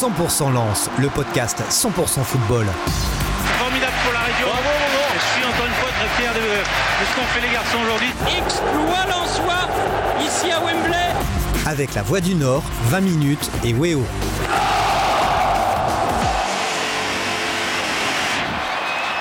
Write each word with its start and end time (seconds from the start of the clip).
100% 0.00 0.50
Lance, 0.54 0.88
le 0.98 1.08
podcast 1.10 1.62
100% 1.68 2.22
football. 2.24 2.64
Formidable 3.58 3.92
pour 4.02 4.14
la 4.14 4.20
région. 4.20 4.46
Je 5.12 5.34
suis 5.34 5.44
encore 5.44 5.66
une 5.66 5.72
fois 5.74 5.90
très 5.90 6.22
fier 6.22 6.32
de, 6.32 6.40
de 6.40 7.04
ce 7.04 7.14
qu'ont 7.14 7.26
fait 7.34 7.46
les 7.46 7.52
garçons 7.52 7.76
aujourd'hui. 7.84 8.08
Exploit 8.38 9.04
Lensois 9.10 9.68
ici 10.24 10.50
à 10.50 10.60
Wembley. 10.60 10.96
Avec 11.66 11.94
la 11.94 12.02
Voix 12.02 12.22
du 12.22 12.34
Nord, 12.34 12.62
20 12.88 13.00
minutes 13.02 13.50
et 13.62 13.74
Weo. 13.74 14.02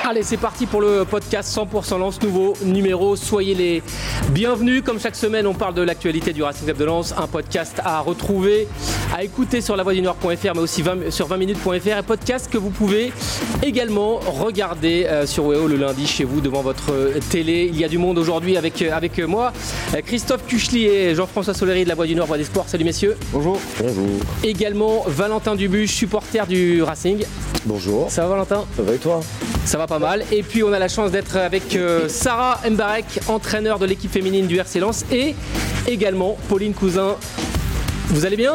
Allez, 0.09 0.23
c'est 0.23 0.37
parti 0.37 0.65
pour 0.65 0.81
le 0.81 1.05
podcast 1.05 1.55
100% 1.55 1.99
Lens, 1.99 2.19
nouveau 2.23 2.55
numéro. 2.63 3.15
Soyez 3.15 3.53
les 3.53 3.83
bienvenus. 4.31 4.83
Comme 4.83 4.99
chaque 4.99 5.15
semaine, 5.15 5.47
on 5.47 5.53
parle 5.53 5.73
de 5.73 5.81
l'actualité 5.81 6.33
du 6.33 6.43
Racing 6.43 6.65
Club 6.65 6.77
de 6.77 6.85
Lens. 6.85 7.13
Un 7.17 7.27
podcast 7.27 7.81
à 7.83 7.99
retrouver, 7.99 8.67
à 9.15 9.23
écouter 9.23 9.61
sur 9.61 9.75
lavoidunord.fr, 9.75 10.53
mais 10.55 10.59
aussi 10.59 10.81
20 10.81 11.11
sur 11.11 11.27
20minutes.fr. 11.27 11.97
Un 11.97 12.03
podcast 12.03 12.49
que 12.51 12.57
vous 12.57 12.69
pouvez 12.69 13.11
également 13.63 14.19
regarder 14.19 15.05
euh, 15.05 15.25
sur 15.25 15.45
WEO 15.45 15.67
le 15.67 15.75
lundi 15.75 16.07
chez 16.07 16.23
vous 16.23 16.41
devant 16.41 16.61
votre 16.61 16.93
télé. 17.29 17.69
Il 17.71 17.79
y 17.79 17.83
a 17.83 17.87
du 17.87 17.97
monde 17.97 18.17
aujourd'hui 18.17 18.57
avec, 18.57 18.81
euh, 18.81 18.91
avec 18.91 19.19
moi. 19.19 19.53
Euh, 19.95 20.01
Christophe 20.05 20.45
Cuchely 20.47 20.85
et 20.85 21.15
Jean-François 21.15 21.53
Soleri 21.53 21.83
de 21.83 21.89
la 21.89 21.95
Voix 21.95 22.07
du 22.07 22.15
Nord, 22.15 22.27
Voix 22.27 22.37
des 22.37 22.43
Sports. 22.43 22.67
Salut 22.67 22.85
messieurs. 22.85 23.17
Bonjour. 23.31 23.59
Bonjour. 23.79 24.05
Également 24.43 25.03
Valentin 25.07 25.55
Dubuche, 25.55 25.93
supporter 25.93 26.45
du 26.47 26.83
Racing. 26.83 27.23
Bonjour. 27.65 28.09
Ça 28.09 28.23
va 28.23 28.29
Valentin? 28.29 28.65
Ça 28.75 28.83
va 28.83 28.93
et 28.93 28.97
toi? 28.97 29.21
Ça 29.65 29.77
va 29.77 29.85
pas 29.85 29.99
mal. 29.99 30.23
Et 30.31 30.43
puis 30.43 30.63
on 30.63 30.71
a 30.71 30.79
la 30.79 30.87
chance 30.87 31.11
d'être 31.11 31.35
avec 31.35 31.75
euh, 31.75 32.07
Sarah 32.07 32.59
Mbarek, 32.69 33.19
entraîneur 33.27 33.79
de 33.79 33.85
l'équipe 33.85 34.08
féminine 34.09 34.47
du 34.47 34.57
RC 34.57 34.79
Lens, 34.79 35.05
et 35.11 35.35
également 35.87 36.37
Pauline 36.47 36.73
Cousin. 36.73 37.15
Vous 38.07 38.25
allez 38.25 38.37
bien? 38.37 38.53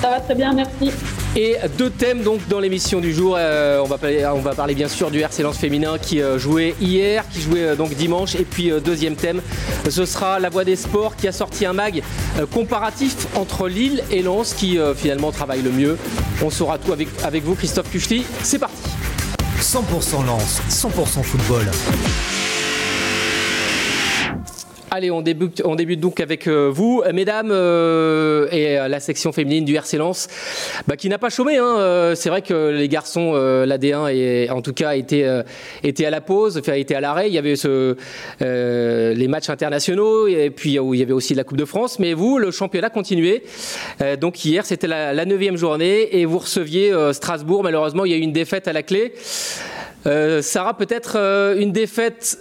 Ça 0.00 0.10
va 0.10 0.20
très 0.20 0.34
bien, 0.34 0.52
merci. 0.52 0.92
Et 1.36 1.56
deux 1.76 1.90
thèmes 1.90 2.22
donc 2.22 2.48
dans 2.48 2.60
l'émission 2.60 2.98
du 2.98 3.12
jour. 3.12 3.36
Euh, 3.38 3.80
on, 3.82 3.86
va 3.86 3.98
parler, 3.98 4.24
on 4.24 4.40
va 4.40 4.54
parler 4.54 4.74
bien 4.74 4.88
sûr 4.88 5.10
du 5.10 5.20
RC 5.20 5.42
Lens 5.42 5.58
féminin 5.58 5.98
qui 6.00 6.22
euh, 6.22 6.38
jouait 6.38 6.74
hier, 6.80 7.28
qui 7.28 7.42
jouait 7.42 7.62
euh, 7.62 7.76
donc 7.76 7.94
dimanche. 7.94 8.34
Et 8.36 8.44
puis 8.44 8.70
euh, 8.72 8.80
deuxième 8.80 9.16
thème, 9.16 9.42
ce 9.88 10.06
sera 10.06 10.40
la 10.40 10.48
Voix 10.48 10.64
des 10.64 10.76
Sports 10.76 11.14
qui 11.14 11.28
a 11.28 11.32
sorti 11.32 11.66
un 11.66 11.74
mag 11.74 12.02
euh, 12.38 12.46
comparatif 12.46 13.26
entre 13.34 13.68
Lille 13.68 14.02
et 14.10 14.22
Lens 14.22 14.54
qui 14.54 14.78
euh, 14.78 14.94
finalement 14.94 15.30
travaille 15.30 15.60
le 15.60 15.72
mieux. 15.72 15.98
On 16.42 16.48
saura 16.48 16.78
tout 16.78 16.92
avec, 16.94 17.08
avec 17.22 17.44
vous 17.44 17.54
Christophe 17.54 17.90
Cuchely. 17.90 18.24
C'est 18.42 18.58
parti 18.58 18.74
100% 19.60 20.24
Lance, 20.24 20.62
100% 20.70 21.22
football. 21.22 21.66
Allez, 24.96 25.10
on 25.10 25.20
débute, 25.20 25.60
on 25.66 25.74
débute 25.74 26.00
donc 26.00 26.20
avec 26.20 26.46
euh, 26.46 26.70
vous, 26.72 27.02
mesdames, 27.12 27.50
euh, 27.50 28.48
et 28.50 28.78
euh, 28.78 28.88
la 28.88 28.98
section 28.98 29.30
féminine 29.30 29.66
du 29.66 29.74
RC 29.74 29.98
Lens, 29.98 30.26
bah, 30.86 30.96
qui 30.96 31.10
n'a 31.10 31.18
pas 31.18 31.28
chômé. 31.28 31.58
Hein, 31.58 32.14
c'est 32.14 32.30
vrai 32.30 32.40
que 32.40 32.70
les 32.70 32.88
garçons, 32.88 33.32
euh, 33.34 33.66
la 33.66 33.76
D1, 33.76 34.10
et, 34.10 34.48
en 34.48 34.62
tout 34.62 34.72
cas, 34.72 34.96
étaient, 34.96 35.24
euh, 35.24 35.42
étaient 35.84 36.06
à 36.06 36.10
la 36.10 36.22
pause, 36.22 36.56
enfin, 36.56 36.72
étaient 36.72 36.94
à 36.94 37.02
l'arrêt. 37.02 37.28
Il 37.28 37.34
y 37.34 37.38
avait 37.38 37.56
les 38.40 39.28
matchs 39.28 39.50
internationaux, 39.50 40.28
et 40.28 40.48
puis 40.48 40.78
où 40.78 40.94
il 40.94 41.00
y 41.00 41.02
avait 41.02 41.12
aussi 41.12 41.34
la 41.34 41.44
Coupe 41.44 41.58
de 41.58 41.66
France. 41.66 41.98
Mais 41.98 42.14
vous, 42.14 42.38
le 42.38 42.50
championnat 42.50 42.88
continuait. 42.88 43.42
Donc 44.18 44.42
hier, 44.46 44.64
c'était 44.64 44.86
la, 44.86 45.26
neuvième 45.26 45.58
journée, 45.58 46.16
et 46.18 46.24
vous 46.24 46.38
receviez 46.38 46.90
Strasbourg. 47.12 47.62
Malheureusement, 47.62 48.06
il 48.06 48.12
y 48.12 48.14
a 48.14 48.16
eu 48.16 48.20
une 48.20 48.32
défaite 48.32 48.66
à 48.66 48.72
la 48.72 48.82
clé. 48.82 49.12
Sarah, 50.40 50.74
peut-être 50.74 51.16
une 51.58 51.72
défaite 51.72 52.38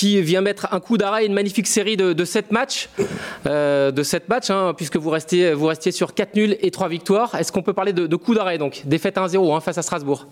qui 0.00 0.22
vient 0.22 0.40
mettre 0.40 0.72
un 0.72 0.80
coup 0.80 0.96
d'arrêt 0.96 1.26
une 1.26 1.34
magnifique 1.34 1.66
série 1.66 1.98
de, 1.98 2.14
de 2.14 2.24
7 2.24 2.52
matchs, 2.52 2.88
euh, 3.46 3.90
de 3.90 4.02
matchs 4.30 4.48
hein, 4.48 4.72
puisque 4.74 4.96
vous 4.96 5.10
restiez, 5.10 5.52
vous 5.52 5.66
restiez 5.66 5.92
sur 5.92 6.14
4 6.14 6.36
nuls 6.36 6.56
et 6.62 6.70
3 6.70 6.88
victoires. 6.88 7.34
Est-ce 7.34 7.52
qu'on 7.52 7.60
peut 7.60 7.74
parler 7.74 7.92
de, 7.92 8.06
de 8.06 8.16
coup 8.16 8.34
d'arrêt 8.34 8.56
donc? 8.56 8.80
Défaite 8.86 9.16
1-0 9.16 9.54
hein, 9.54 9.60
face 9.60 9.76
à 9.76 9.82
Strasbourg. 9.82 10.26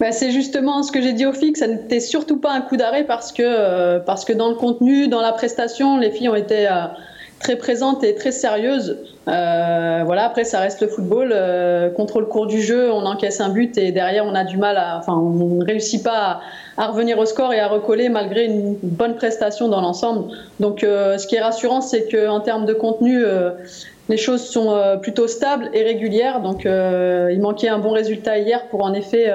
Bah, 0.00 0.10
c'est 0.10 0.32
justement 0.32 0.82
ce 0.82 0.90
que 0.90 1.00
j'ai 1.00 1.12
dit 1.12 1.26
au 1.26 1.32
FIC, 1.32 1.58
ça 1.58 1.68
n'était 1.68 2.00
surtout 2.00 2.38
pas 2.38 2.50
un 2.50 2.60
coup 2.60 2.76
d'arrêt 2.76 3.04
parce 3.04 3.30
que, 3.30 3.42
euh, 3.44 4.00
parce 4.00 4.24
que 4.24 4.32
dans 4.32 4.48
le 4.48 4.56
contenu, 4.56 5.06
dans 5.06 5.20
la 5.20 5.30
prestation, 5.30 5.96
les 5.96 6.10
filles 6.10 6.28
ont 6.28 6.34
été 6.34 6.66
euh, 6.66 6.86
très 7.40 7.56
présentes 7.56 8.04
et 8.04 8.14
très 8.14 8.32
sérieuses. 8.32 8.98
Euh, 9.28 10.02
voilà, 10.04 10.24
après, 10.26 10.44
ça 10.44 10.60
reste 10.60 10.80
le 10.82 10.88
football. 10.88 11.32
Euh, 11.32 11.90
contre 11.90 12.20
le 12.20 12.26
cours 12.26 12.46
du 12.46 12.60
jeu, 12.60 12.92
on 12.92 13.04
encaisse 13.06 13.40
un 13.40 13.48
but 13.48 13.76
et 13.78 13.92
derrière, 13.92 14.24
on 14.26 14.34
a 14.34 14.44
du 14.44 14.58
mal 14.58 14.76
à. 14.76 14.98
Enfin, 14.98 15.14
on 15.14 15.56
ne 15.56 15.64
réussit 15.64 16.02
pas 16.02 16.40
à, 16.76 16.86
revenir 16.88 17.18
au 17.18 17.24
score 17.24 17.52
et 17.52 17.60
à 17.60 17.68
recoller 17.68 18.08
malgré 18.08 18.44
une 18.44 18.76
bonne 18.82 19.16
prestation 19.16 19.68
dans 19.68 19.80
l'ensemble. 19.80 20.32
Donc, 20.60 20.84
euh, 20.84 21.18
ce 21.18 21.26
qui 21.26 21.36
est 21.36 21.40
rassurant, 21.40 21.80
c'est 21.80 22.06
qu'en 22.08 22.40
termes 22.40 22.66
de 22.66 22.74
contenu, 22.74 23.24
euh, 23.24 23.50
les 24.08 24.16
choses 24.16 24.42
sont 24.42 24.98
plutôt 25.00 25.28
stables 25.28 25.70
et 25.72 25.82
régulières. 25.84 26.40
Donc, 26.40 26.64
il 26.64 27.40
manquait 27.40 27.68
un 27.68 27.78
bon 27.78 27.92
résultat 27.92 28.38
hier 28.38 28.66
pour 28.68 28.82
en 28.82 28.92
effet 28.92 29.32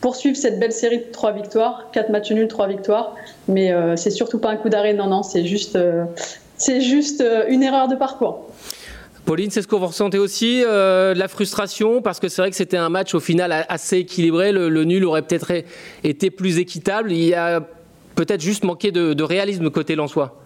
poursuivre 0.00 0.36
cette 0.36 0.58
belle 0.58 0.72
série 0.72 0.98
de 0.98 1.12
trois 1.12 1.32
victoires, 1.32 1.88
quatre 1.92 2.10
matchs 2.10 2.30
nuls, 2.30 2.48
trois 2.48 2.66
victoires. 2.66 3.14
Mais 3.48 3.72
euh, 3.72 3.96
c'est 3.96 4.10
surtout 4.10 4.38
pas 4.38 4.50
un 4.50 4.56
coup 4.56 4.68
d'arrêt, 4.68 4.94
non, 4.94 5.06
non, 5.06 5.22
c'est 5.22 5.44
juste, 5.44 5.78
c'est 6.60 6.80
juste 6.80 7.20
euh, 7.20 7.44
une 7.48 7.62
erreur 7.62 7.88
de 7.88 7.96
parcours. 7.96 8.44
Pauline, 9.24 9.50
c'est 9.50 9.62
ce 9.62 9.66
que 9.66 9.76
vous 9.76 9.86
ressentez 9.86 10.18
aussi, 10.18 10.62
euh, 10.64 11.14
de 11.14 11.18
la 11.18 11.28
frustration, 11.28 12.00
parce 12.02 12.20
que 12.20 12.28
c'est 12.28 12.42
vrai 12.42 12.50
que 12.50 12.56
c'était 12.56 12.76
un 12.76 12.88
match 12.88 13.14
au 13.14 13.20
final 13.20 13.66
assez 13.68 13.98
équilibré. 13.98 14.52
Le, 14.52 14.68
le 14.68 14.84
nul 14.84 15.04
aurait 15.04 15.22
peut-être 15.22 15.52
été 16.04 16.30
plus 16.30 16.58
équitable. 16.58 17.12
Il 17.12 17.24
y 17.24 17.34
a 17.34 17.60
peut-être 18.14 18.40
juste 18.40 18.64
manqué 18.64 18.92
de, 18.92 19.12
de 19.12 19.24
réalisme 19.24 19.70
côté 19.70 19.94
Lensois. 19.94 20.36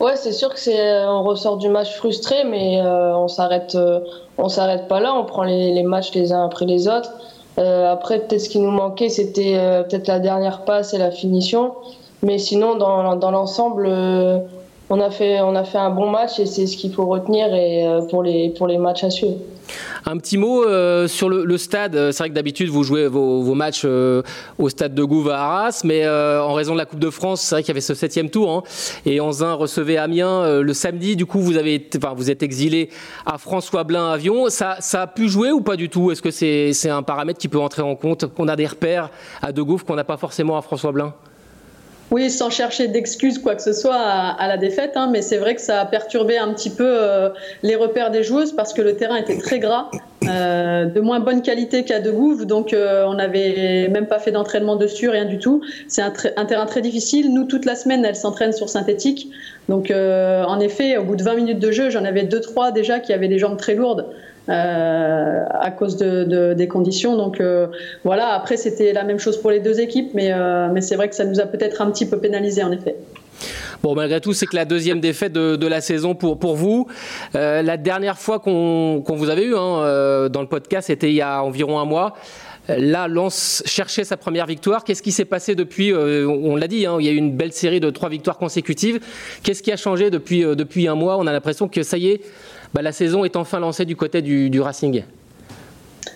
Ouais, 0.00 0.16
c'est 0.16 0.32
sûr 0.32 0.52
que 0.54 0.60
c'est 0.60 1.04
on 1.04 1.24
ressort 1.24 1.56
du 1.56 1.68
match 1.68 1.96
frustré, 1.96 2.44
mais 2.44 2.80
euh, 2.80 3.16
on 3.16 3.26
s'arrête 3.26 3.74
euh, 3.74 4.00
on 4.36 4.48
s'arrête 4.48 4.86
pas 4.86 5.00
là, 5.00 5.12
on 5.14 5.24
prend 5.24 5.42
les, 5.42 5.72
les 5.72 5.82
matchs 5.82 6.12
les 6.14 6.32
uns 6.32 6.44
après 6.44 6.66
les 6.66 6.86
autres. 6.86 7.10
Euh, 7.58 7.90
après 7.92 8.20
peut-être 8.20 8.42
ce 8.42 8.48
qui 8.48 8.60
nous 8.60 8.70
manquait 8.70 9.08
c'était 9.08 9.54
euh, 9.56 9.82
peut-être 9.82 10.06
la 10.06 10.20
dernière 10.20 10.64
passe 10.64 10.94
et 10.94 10.98
la 10.98 11.10
finition, 11.10 11.74
mais 12.22 12.38
sinon 12.38 12.76
dans 12.76 13.16
dans 13.16 13.32
l'ensemble 13.32 13.86
euh, 13.88 14.38
on 14.90 15.00
a 15.00 15.10
fait 15.10 15.40
on 15.40 15.54
a 15.54 15.64
fait 15.64 15.78
un 15.78 15.90
bon 15.90 16.10
match 16.10 16.38
et 16.38 16.46
c'est 16.46 16.66
ce 16.66 16.76
qu'il 16.76 16.92
faut 16.92 17.06
retenir 17.06 17.52
et 17.54 17.86
euh, 17.86 18.00
pour 18.02 18.22
les 18.22 18.50
pour 18.50 18.66
les 18.66 18.78
matchs 18.78 19.04
à 19.04 19.10
suivre. 19.10 19.36
Un 20.06 20.16
petit 20.16 20.38
mot 20.38 20.64
euh, 20.64 21.06
sur 21.08 21.28
le, 21.28 21.58
stade. 21.58 21.94
Euh, 21.94 22.10
C'est 22.10 22.22
vrai 22.22 22.30
que 22.30 22.34
d'habitude, 22.34 22.70
vous 22.70 22.84
jouez 22.84 23.06
vos, 23.06 23.52
matchs 23.52 23.84
au 23.84 24.68
stade 24.70 24.94
de 24.94 25.04
Gouve 25.04 25.28
à 25.28 25.40
Arras, 25.40 25.82
mais 25.84 26.08
en 26.08 26.54
raison 26.54 26.72
de 26.72 26.78
la 26.78 26.86
Coupe 26.86 27.00
de 27.00 27.10
France, 27.10 27.42
c'est 27.42 27.54
vrai 27.54 27.62
qu'il 27.62 27.68
y 27.68 27.72
avait 27.72 27.82
ce 27.82 27.92
septième 27.92 28.30
tour. 28.30 28.50
Hein, 28.50 28.62
et 29.04 29.20
Anzin 29.20 29.52
recevait 29.52 29.98
Amiens 29.98 30.60
le 30.62 30.72
samedi. 30.72 31.16
Du 31.16 31.26
coup, 31.26 31.40
vous, 31.40 31.58
avez, 31.58 31.86
enfin, 31.98 32.14
vous 32.16 32.30
êtes 32.30 32.42
exilé 32.42 32.88
à 33.26 33.36
François 33.36 33.84
Blain 33.84 34.10
Avion. 34.10 34.48
Ça, 34.48 34.78
a 34.94 35.06
pu 35.06 35.28
jouer 35.28 35.52
ou 35.52 35.60
pas 35.60 35.76
du 35.76 35.90
tout? 35.90 36.10
Est-ce 36.10 36.22
que 36.22 36.30
c'est 36.30 36.90
un 36.90 37.02
paramètre 37.02 37.38
qui 37.38 37.48
peut 37.48 37.60
entrer 37.60 37.82
en 37.82 37.94
compte? 37.94 38.24
Qu'on 38.24 38.48
a 38.48 38.56
des 38.56 38.66
repères 38.66 39.10
à 39.42 39.52
De 39.52 39.60
Gouve 39.60 39.84
qu'on 39.84 39.96
n'a 39.96 40.04
pas 40.04 40.16
forcément 40.16 40.56
à 40.56 40.62
François 40.62 40.92
Blain? 40.92 41.12
Oui, 42.10 42.30
sans 42.30 42.48
chercher 42.48 42.88
d'excuses 42.88 43.38
quoi 43.38 43.54
que 43.54 43.62
ce 43.62 43.72
soit 43.72 43.96
à, 43.96 44.48
la 44.48 44.56
défaite, 44.56 44.92
hein, 44.96 45.08
mais 45.12 45.20
c'est 45.20 45.36
vrai 45.36 45.54
que 45.54 45.60
ça 45.60 45.80
a 45.80 45.86
perturbé 45.86 46.38
un 46.38 46.54
petit 46.54 46.70
peu 46.70 46.86
euh, 46.86 47.28
les 47.62 47.76
repères 47.76 48.10
des 48.10 48.22
joueuses 48.22 48.52
parce 48.52 48.72
que 48.72 48.80
le 48.80 48.96
terrain 48.96 49.16
était 49.16 49.36
très 49.36 49.58
gras, 49.58 49.90
euh, 50.26 50.86
de 50.86 51.00
moins 51.00 51.20
bonne 51.20 51.42
qualité 51.42 51.84
qu'à 51.84 52.00
De 52.00 52.10
Gouve, 52.10 52.46
donc 52.46 52.72
euh, 52.72 53.04
on 53.06 53.14
n'avait 53.14 53.88
même 53.88 54.06
pas 54.06 54.18
fait 54.18 54.30
d'entraînement 54.30 54.76
dessus, 54.76 55.10
rien 55.10 55.26
du 55.26 55.38
tout. 55.38 55.60
C'est 55.86 56.02
un, 56.02 56.12
un 56.36 56.44
terrain 56.46 56.66
très 56.66 56.80
difficile. 56.80 57.32
Nous, 57.32 57.44
toute 57.44 57.66
la 57.66 57.74
semaine, 57.74 58.04
elles 58.04 58.16
s'entraînent 58.16 58.54
sur 58.54 58.70
synthétique, 58.70 59.30
donc 59.68 59.90
euh, 59.90 60.44
en 60.44 60.60
effet, 60.60 60.96
au 60.96 61.04
bout 61.04 61.16
de 61.16 61.22
20 61.22 61.34
minutes 61.34 61.58
de 61.58 61.70
jeu, 61.70 61.90
j'en 61.90 62.04
avais 62.04 62.24
deux 62.24 62.40
trois 62.40 62.72
déjà 62.72 63.00
qui 63.00 63.12
avaient 63.12 63.28
des 63.28 63.38
jambes 63.38 63.58
très 63.58 63.74
lourdes. 63.74 64.06
Euh, 64.48 65.44
à 65.50 65.70
cause 65.70 65.96
de, 65.96 66.24
de- 66.24 66.54
des 66.54 66.68
conditions. 66.68 67.16
Donc 67.16 67.40
euh, 67.40 67.66
voilà, 68.04 68.28
après 68.28 68.56
c'était 68.56 68.92
la 68.92 69.04
même 69.04 69.18
chose 69.18 69.36
pour 69.40 69.50
les 69.50 69.60
deux 69.60 69.80
équipes, 69.80 70.10
mais, 70.14 70.32
euh, 70.32 70.68
mais 70.72 70.80
c'est 70.80 70.96
vrai 70.96 71.08
que 71.08 71.14
ça 71.14 71.24
nous 71.24 71.40
a 71.40 71.46
peut-être 71.46 71.82
un 71.82 71.90
petit 71.90 72.06
peu 72.06 72.18
pénalisé 72.18 72.62
en 72.62 72.72
effet. 72.72 72.96
Bon, 73.84 73.94
malgré 73.94 74.20
tout, 74.20 74.32
c'est 74.32 74.46
que 74.46 74.56
la 74.56 74.64
deuxième 74.64 74.98
défaite 74.98 75.32
de, 75.32 75.54
de 75.54 75.66
la 75.68 75.80
saison 75.80 76.16
pour, 76.16 76.40
pour 76.40 76.56
vous. 76.56 76.88
Euh, 77.36 77.62
la 77.62 77.76
dernière 77.76 78.18
fois 78.18 78.40
qu'on 78.40 79.00
qu'on 79.06 79.14
vous 79.14 79.30
avait 79.30 79.44
eu 79.44 79.54
hein, 79.54 79.78
euh, 79.84 80.28
dans 80.28 80.40
le 80.40 80.48
podcast, 80.48 80.88
c'était 80.88 81.10
il 81.10 81.14
y 81.14 81.22
a 81.22 81.44
environ 81.44 81.78
un 81.78 81.84
mois. 81.84 82.14
Là, 82.68 83.08
Lens 83.08 83.62
cherchait 83.64 84.04
sa 84.04 84.18
première 84.18 84.46
victoire. 84.46 84.84
Qu'est-ce 84.84 85.02
qui 85.02 85.12
s'est 85.12 85.24
passé 85.24 85.54
depuis 85.54 85.90
euh, 85.90 86.28
On 86.28 86.54
l'a 86.54 86.68
dit, 86.68 86.84
hein, 86.84 86.98
il 87.00 87.06
y 87.06 87.08
a 87.08 87.12
eu 87.12 87.16
une 87.16 87.34
belle 87.34 87.52
série 87.52 87.80
de 87.80 87.88
trois 87.88 88.10
victoires 88.10 88.36
consécutives. 88.36 89.00
Qu'est-ce 89.42 89.62
qui 89.62 89.72
a 89.72 89.76
changé 89.76 90.10
depuis, 90.10 90.44
euh, 90.44 90.54
depuis 90.54 90.86
un 90.86 90.94
mois? 90.94 91.16
On 91.16 91.26
a 91.26 91.32
l'impression 91.32 91.68
que 91.68 91.82
ça 91.82 91.96
y 91.96 92.08
est, 92.08 92.20
bah, 92.74 92.82
la 92.82 92.92
saison 92.92 93.24
est 93.24 93.36
enfin 93.36 93.58
lancée 93.58 93.86
du 93.86 93.96
côté 93.96 94.20
du, 94.20 94.60
Racing. 94.60 95.02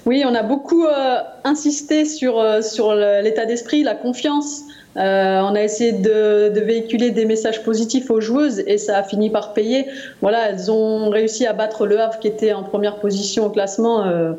Oui, 0.04 0.24
on 0.26 0.34
a 0.34 0.42
beaucoup 0.42 0.84
euh, 0.84 1.18
insisté 1.44 2.04
sur, 2.04 2.42
sur 2.62 2.94
l'état 2.94 3.46
d'esprit, 3.46 3.82
la 3.82 3.94
confiance 3.94 4.64
Euh, 4.96 5.40
on 5.40 5.54
a 5.54 5.62
essayé 5.62 5.92
de, 5.92 6.60
véhiculer 6.60 7.10
des 7.10 7.24
messages 7.24 7.62
positifs 7.62 8.10
aux 8.10 8.20
joueuses 8.20 8.62
et 8.66 8.78
ça 8.78 8.98
a 8.98 9.02
fini 9.02 9.30
par 9.30 9.52
payer. 9.52 9.86
Voilà, 10.20 10.50
elles 10.50 10.70
ont 10.70 11.10
réussi 11.10 11.46
à 11.46 11.52
battre 11.52 11.86
le 11.86 11.98
Havre 11.98 12.18
qui 12.18 12.28
était 12.28 12.52
en 12.52 12.62
première 12.62 12.96
position 12.96 13.46
au 13.46 13.50
classement 13.50 14.04
euh, 14.04 14.32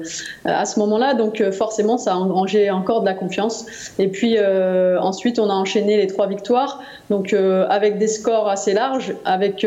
à 0.46 0.66
ce 0.66 0.80
moment-là. 0.80 1.16
Donc 1.16 1.42
euh, 1.42 1.52
forcément, 1.52 1.98
ça 1.98 2.14
a 2.14 2.16
engrangé 2.16 2.70
encore 2.70 3.02
de 3.02 3.06
la 3.06 3.14
confiance. 3.14 3.66
Et 4.00 4.08
puis 4.08 4.38
ensuite, 5.00 5.40
on 5.40 5.50
a 5.50 5.54
enchaîné 5.54 5.98
les 5.98 6.08
trois 6.08 6.28
victoires. 6.28 6.82
Donc 7.10 7.36
avec 7.70 7.98
des 7.98 8.08
scores 8.08 8.48
assez 8.48 8.74
larges, 8.74 9.14
avec 9.26 9.66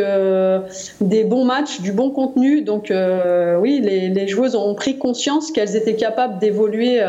des 1.01 1.25
bons 1.25 1.45
matchs, 1.45 1.81
du 1.81 1.93
bon 1.93 2.11
contenu. 2.11 2.63
Donc 2.63 2.93
oui, 3.61 3.81
les, 3.81 4.29
joueuses 4.29 4.57
ont 4.57 4.75
pris 4.75 4.99
conscience 4.99 5.53
qu'elles 5.53 5.77
étaient 5.77 5.97
capables 5.97 6.39
d'évoluer 6.39 7.01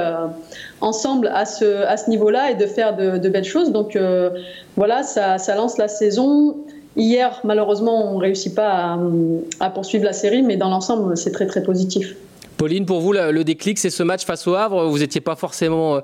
ensemble 0.81 1.31
à 1.33 1.45
ce, 1.45 2.09
niveau-là 2.09 2.51
et 2.51 2.55
de 2.55 2.65
faire 2.65 2.95
de 2.95 3.29
belles 3.29 3.43
choses. 3.43 3.66
Donc 3.71 3.95
euh, 3.95 4.29
voilà, 4.75 5.03
ça, 5.03 5.37
ça, 5.37 5.55
lance 5.55 5.77
la 5.77 5.87
saison. 5.87 6.57
Hier, 6.95 7.39
malheureusement, 7.43 8.11
on 8.11 8.17
ne 8.17 8.21
réussit 8.21 8.55
pas 8.55 8.69
à, 8.69 8.99
à, 9.59 9.69
poursuivre 9.69 10.03
la 10.03 10.13
série, 10.13 10.41
mais 10.41 10.57
dans 10.57 10.69
l'ensemble, 10.69 11.15
c'est 11.15 11.31
très 11.31 11.45
très 11.45 11.61
positif. 11.61 12.15
Pauline, 12.57 12.85
pour 12.85 13.01
vous, 13.01 13.13
le 13.13 13.43
déclic, 13.43 13.77
c'est 13.77 13.91
ce 13.91 14.01
match 14.01 14.25
face 14.25 14.47
au 14.47 14.55
Havre. 14.55 14.85
Vous 14.87 14.97
n'étiez 14.97 15.21
pas 15.21 15.35
forcément 15.35 16.01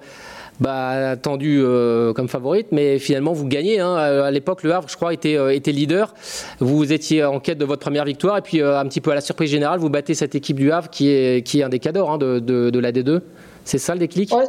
bah, 0.60 1.12
attendu 1.12 1.62
euh, 1.62 2.13
comme 2.13 2.27
favorite, 2.27 2.68
mais 2.71 3.00
finalement 3.00 3.33
vous 3.33 3.48
gagnez. 3.48 3.80
Hein. 3.80 3.95
À 3.95 4.31
l'époque, 4.31 4.63
le 4.63 4.74
Havre, 4.74 4.88
je 4.88 4.95
crois, 4.95 5.13
était, 5.13 5.36
euh, 5.36 5.54
était, 5.54 5.71
leader. 5.71 6.13
Vous 6.60 6.94
étiez 6.94 7.24
en 7.24 7.39
quête 7.39 7.57
de 7.57 7.65
votre 7.65 7.81
première 7.81 8.06
victoire, 8.06 8.38
et 8.38 8.42
puis 8.42 8.62
euh, 8.62 8.80
un 8.80 8.86
petit 8.86 9.01
peu 9.01 9.12
à 9.12 9.15
la 9.15 9.21
surprise 9.21 9.50
générale, 9.50 9.80
vous 9.80 9.89
battez 9.89 10.13
cette 10.13 10.36
équipe 10.36 10.57
du 10.57 10.71
Havre 10.71 10.89
qui 10.89 11.10
est, 11.10 11.45
qui 11.45 11.60
est 11.60 11.63
un 11.63 11.69
des 11.69 11.80
cadors 11.80 12.12
hein, 12.12 12.18
de, 12.18 12.39
de, 12.39 12.69
de, 12.69 12.80
la 12.80 12.92
D2. 12.92 13.21
C'est 13.65 13.77
ça 13.77 13.94
le 13.94 14.00
déclic? 14.00 14.33
Ouais, 14.33 14.45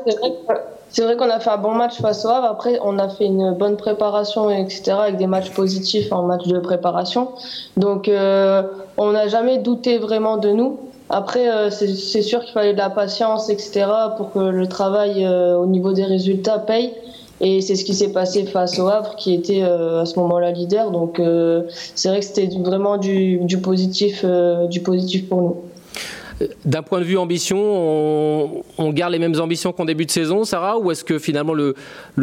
c'est 0.91 1.03
vrai 1.03 1.17
qu'on 1.17 1.29
a 1.31 1.41
fait 1.41 1.51
un 1.51 1.59
bon 1.59 1.73
match 1.73 2.01
face 2.01 2.25
au 2.25 2.29
Havre. 2.29 2.47
Après, 2.47 2.79
on 2.83 2.99
a 2.99 3.09
fait 3.09 3.27
une 3.27 3.53
bonne 3.55 3.77
préparation, 3.77 4.49
etc., 4.51 4.93
avec 4.93 5.17
des 5.17 5.27
matchs 5.27 5.51
positifs 5.51 6.13
en 6.13 6.23
match 6.23 6.47
de 6.47 6.59
préparation. 6.59 7.31
Donc, 7.77 8.09
euh, 8.09 8.63
on 8.97 9.13
n'a 9.13 9.27
jamais 9.27 9.59
douté 9.59 9.99
vraiment 9.99 10.37
de 10.37 10.51
nous. 10.51 10.79
Après, 11.11 11.51
euh, 11.51 11.71
c'est 11.71 12.23
sûr 12.23 12.41
qu'il 12.45 12.53
fallait 12.53 12.73
de 12.73 12.79
la 12.79 12.91
patience, 12.91 13.51
etc., 13.51 13.87
pour 14.17 14.33
que 14.33 14.39
le 14.39 14.67
travail 14.69 15.25
euh, 15.25 15.57
au 15.57 15.67
niveau 15.67 15.93
des 15.93 16.05
résultats 16.05 16.59
paye. 16.59 16.93
Et 17.41 17.61
c'est 17.61 17.75
ce 17.75 17.85
qui 17.85 17.95
s'est 17.95 18.13
passé 18.13 18.45
face 18.45 18.79
au 18.79 18.87
Havre, 18.87 19.17
qui 19.17 19.35
était 19.35 19.63
à 19.63 20.07
ce 20.07 20.19
moment-là 20.21 20.53
leader. 20.53 20.93
Donc, 20.93 21.21
c'est 21.97 22.09
vrai 22.09 22.21
que 22.21 22.25
c'était 22.25 22.49
vraiment 22.59 22.97
du 22.97 23.59
positif, 23.61 24.25
du 24.71 24.81
positif 24.81 25.29
pour 25.29 25.43
nous. 25.43 25.57
D'un 26.65 26.83
point 26.83 26.99
de 26.99 27.05
vue 27.05 27.17
ambition, 27.17 28.65
on, 28.79 28.93
garde 28.93 29.13
les 29.13 29.19
mêmes 29.19 29.39
ambitions 29.41 29.73
qu'en 29.73 29.85
début 29.85 30.05
de 30.05 30.11
saison, 30.11 30.45
Sarah, 30.45 30.79
ou 30.79 30.91
est-ce 30.91 31.05
que 31.05 31.19
finalement 31.19 31.55
le, 31.55 31.75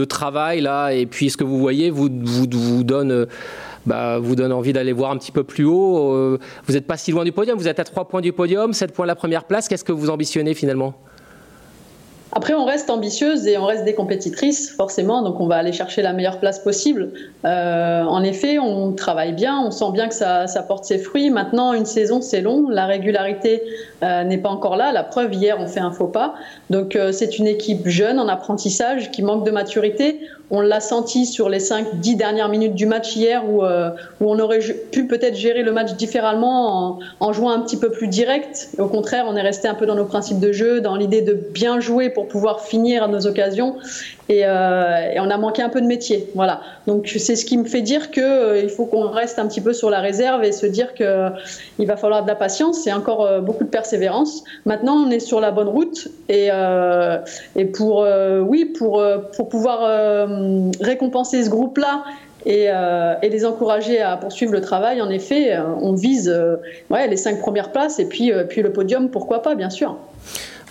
travail 0.06 0.62
là 0.62 0.92
et 0.92 1.06
puis 1.06 1.30
ce 1.30 1.38
que 1.38 1.44
vous 1.44 1.60
voyez 1.60 1.90
vous, 1.90 2.10
vous, 2.12 2.46
vous 2.52 2.84
donne 2.84 3.28
bah, 3.86 4.20
vous 4.20 4.36
donne 4.36 4.52
envie 4.52 4.74
d'aller 4.74 4.94
voir 4.94 5.12
un 5.12 5.18
petit 5.18 5.32
peu 5.32 5.44
plus 5.44 5.66
haut. 5.66 6.14
Euh, 6.14 6.40
vous 6.66 6.74
n'êtes 6.74 6.86
pas 6.86 6.98
si 6.98 7.12
loin 7.12 7.24
du 7.24 7.32
podium, 7.32 7.58
vous 7.58 7.68
êtes 7.68 7.80
à 7.80 7.84
3 7.84 8.08
points 8.08 8.22
du 8.22 8.34
podium, 8.34 8.74
7 8.74 8.94
points 8.94 9.06
de 9.06 9.08
la 9.08 9.16
première 9.16 9.46
place. 9.46 9.68
Qu'est-ce 9.68 9.84
que 9.84 9.92
vous 9.92 10.10
ambitionnez 10.10 10.54
finalement? 10.54 10.94
Après, 12.34 12.54
on 12.54 12.64
reste 12.64 12.90
ambitieuse 12.90 13.46
et 13.46 13.58
on 13.58 13.66
reste 13.66 13.84
des 13.84 13.94
compétitrices, 13.94 14.72
forcément, 14.72 15.22
donc 15.22 15.42
on 15.42 15.48
va 15.48 15.58
aller 15.58 15.74
chercher 15.74 16.02
la 16.02 16.14
meilleure 16.14 16.40
place 16.40 16.60
possible. 16.60 17.12
Euh, 17.44 18.04
en 18.04 18.24
effet, 18.24 18.58
on 18.58 18.94
travaille 18.94 19.34
bien, 19.34 19.60
on 19.60 19.70
sent 19.70 19.92
bien 19.92 20.08
que 20.08 20.14
ça, 20.14 20.48
ça 20.48 20.64
porte 20.64 20.86
ses 20.86 20.98
fruits. 20.98 21.30
Maintenant, 21.30 21.74
une 21.74 21.86
saison, 21.86 22.22
c'est 22.22 22.40
long, 22.40 22.70
la 22.70 22.86
régularité 22.86 23.64
euh, 24.04 24.24
n'est 24.24 24.38
pas 24.38 24.50
encore 24.50 24.78
là. 24.78 24.94
La 24.94 25.04
preuve, 25.04 25.34
hier, 25.34 25.58
on 25.60 25.68
fait 25.68 25.82
un 25.82 25.92
faux 25.92 26.08
pas. 26.08 26.36
Donc, 26.70 26.96
euh, 26.96 27.12
c'est 27.12 27.38
une 27.38 27.48
équipe 27.48 27.88
jeune 27.90 28.18
en 28.18 28.30
apprentissage 28.30 29.12
qui 29.12 29.24
manque 29.24 29.46
de 29.46 29.52
maturité. 29.52 30.22
On 30.54 30.60
l'a 30.60 30.82
senti 30.82 31.26
sur 31.26 31.48
les 31.48 31.60
5-10 31.60 32.18
dernières 32.18 32.50
minutes 32.50 32.76
du 32.76 32.86
match 32.86 33.16
hier 33.16 33.50
où, 33.50 33.64
euh, 33.64 33.92
on 34.20 34.38
aurait 34.38 34.60
pu 34.92 35.08
peut-être 35.08 35.36
gérer 35.36 35.64
le 35.64 35.72
match 35.72 35.94
différemment 35.94 36.90
en, 36.90 37.00
en, 37.22 37.34
jouant 37.34 37.52
un 37.52 37.62
petit 37.62 37.78
peu 37.78 37.90
plus 37.90 38.08
direct. 38.08 38.70
Au 38.78 38.88
contraire, 38.88 39.26
on 39.30 39.38
est 39.38 39.42
resté 39.42 39.70
un 39.70 39.76
peu 39.76 39.86
dans 39.86 39.96
nos 39.96 40.06
principes 40.06 40.40
de 40.40 40.52
jeu, 40.52 40.82
dans 40.82 40.98
l'idée 40.98 41.22
de 41.22 41.34
bien 41.34 41.80
jouer 41.80 42.10
pour 42.10 42.28
pouvoir 42.28 42.60
finir 42.60 43.04
à 43.04 43.08
nos 43.08 43.26
occasions. 43.26 43.78
Et, 44.32 44.46
euh, 44.46 45.12
et, 45.14 45.20
on 45.20 45.30
a 45.30 45.38
manqué 45.38 45.62
un 45.62 45.68
peu 45.68 45.82
de 45.82 45.86
métier. 45.86 46.30
Voilà. 46.36 46.62
Donc 46.88 47.14
c'est 47.18 47.36
ce 47.36 47.44
qui 47.44 47.58
me 47.58 47.66
fait 47.66 47.82
dire 47.82 48.12
qu'il 48.12 48.24
euh, 48.24 48.70
faut 48.70 48.86
qu'on 48.86 49.10
reste 49.10 49.40
un 49.40 49.48
petit 49.48 49.60
peu 49.60 49.74
sur 49.74 49.90
la 49.90 50.00
réserve 50.00 50.46
et 50.46 50.54
se 50.54 50.66
dire 50.66 50.94
qu'il 50.94 51.06
euh, 51.06 51.30
va 51.80 51.98
falloir 51.98 52.24
de 52.24 52.30
la 52.30 52.36
patience 52.36 52.88
et 52.88 52.94
encore 52.94 53.26
euh, 53.26 53.42
beaucoup 53.42 53.66
de 53.66 53.70
persévérance. 53.70 54.46
Maintenant, 54.66 54.96
on 55.06 55.12
est 55.12 55.20
sur 55.20 55.42
la 55.42 55.52
bonne 55.52 55.68
route 55.68 56.08
et, 56.30 56.48
et 57.58 57.66
pour 57.66 58.08
oui 58.48 58.66
pour 58.66 59.04
pour 59.36 59.50
pouvoir 59.50 60.28
récompenser 60.80 61.44
ce 61.44 61.50
groupe-là 61.50 62.04
et, 62.46 62.70
les 63.22 63.46
encourager 63.46 64.00
à 64.00 64.16
poursuivre 64.16 64.54
le 64.54 64.62
travail. 64.62 65.02
En 65.02 65.10
effet, 65.10 65.58
on 65.82 65.94
vise 65.94 66.34
ouais, 66.90 67.08
les 67.08 67.18
cinq 67.18 67.40
premières 67.40 67.72
places 67.72 68.00
et 68.00 68.06
puis, 68.06 68.32
puis 68.48 68.62
le 68.62 68.72
podium, 68.72 69.10
pourquoi 69.10 69.42
pas, 69.42 69.56
bien 69.56 69.70
sûr. 69.70 69.98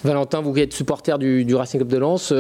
Valentin, 0.03 0.41
vous 0.41 0.59
êtes 0.59 0.73
supporter 0.73 1.19
du, 1.19 1.45
du 1.45 1.55
Racing 1.55 1.81
Club 1.81 1.93
de 1.93 1.99
Lens, 1.99 2.33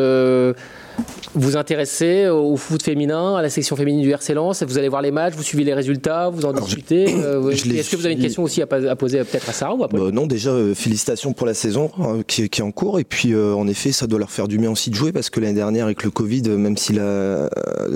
vous 1.35 1.57
intéressez 1.57 2.29
au 2.29 2.57
foot 2.57 2.83
féminin, 2.83 3.37
à 3.37 3.43
la 3.43 3.51
section 3.51 3.77
féminine 3.77 4.03
du 4.03 4.11
RC 4.11 4.35
Lens, 4.35 4.63
vous 4.63 4.79
allez 4.79 4.89
voir 4.89 5.03
les 5.03 5.11
matchs, 5.11 5.35
vous 5.35 5.43
suivez 5.43 5.65
les 5.65 5.75
résultats, 5.75 6.31
vous 6.31 6.45
en 6.45 6.53
discutez. 6.53 7.07
Euh, 7.21 7.51
Est-ce 7.51 7.91
que 7.91 7.97
vous 7.97 8.07
avez 8.07 8.15
une 8.15 8.21
question 8.21 8.43
aussi 8.43 8.63
à, 8.63 8.67
à 8.71 8.97
poser 8.97 9.19
peut-être 9.19 9.49
à 9.49 9.53
Sarah 9.53 9.75
ou 9.75 9.85
à 9.85 9.89
bah, 9.89 9.99
Non, 10.13 10.27
déjà, 10.27 10.51
euh, 10.51 10.75
félicitations 10.75 11.33
pour 11.33 11.47
la 11.47 11.55
saison 11.55 11.91
euh, 12.01 12.23
qui, 12.27 12.49
qui, 12.49 12.61
est 12.61 12.65
en 12.65 12.73
cours. 12.73 12.99
Et 12.99 13.05
puis, 13.05 13.33
euh, 13.35 13.55
en 13.55 13.67
effet, 13.69 13.93
ça 13.93 14.07
doit 14.07 14.19
leur 14.19 14.31
faire 14.31 14.49
du 14.49 14.59
bien 14.59 14.71
aussi 14.71 14.91
de 14.91 14.95
jouer 14.95 15.13
parce 15.13 15.31
que 15.31 15.41
l'année 15.41 15.55
dernière, 15.55 15.85
avec 15.85 16.03
le 16.03 16.11
Covid, 16.11 16.43
même 16.51 16.77
si 16.77 16.93
la, 16.93 17.49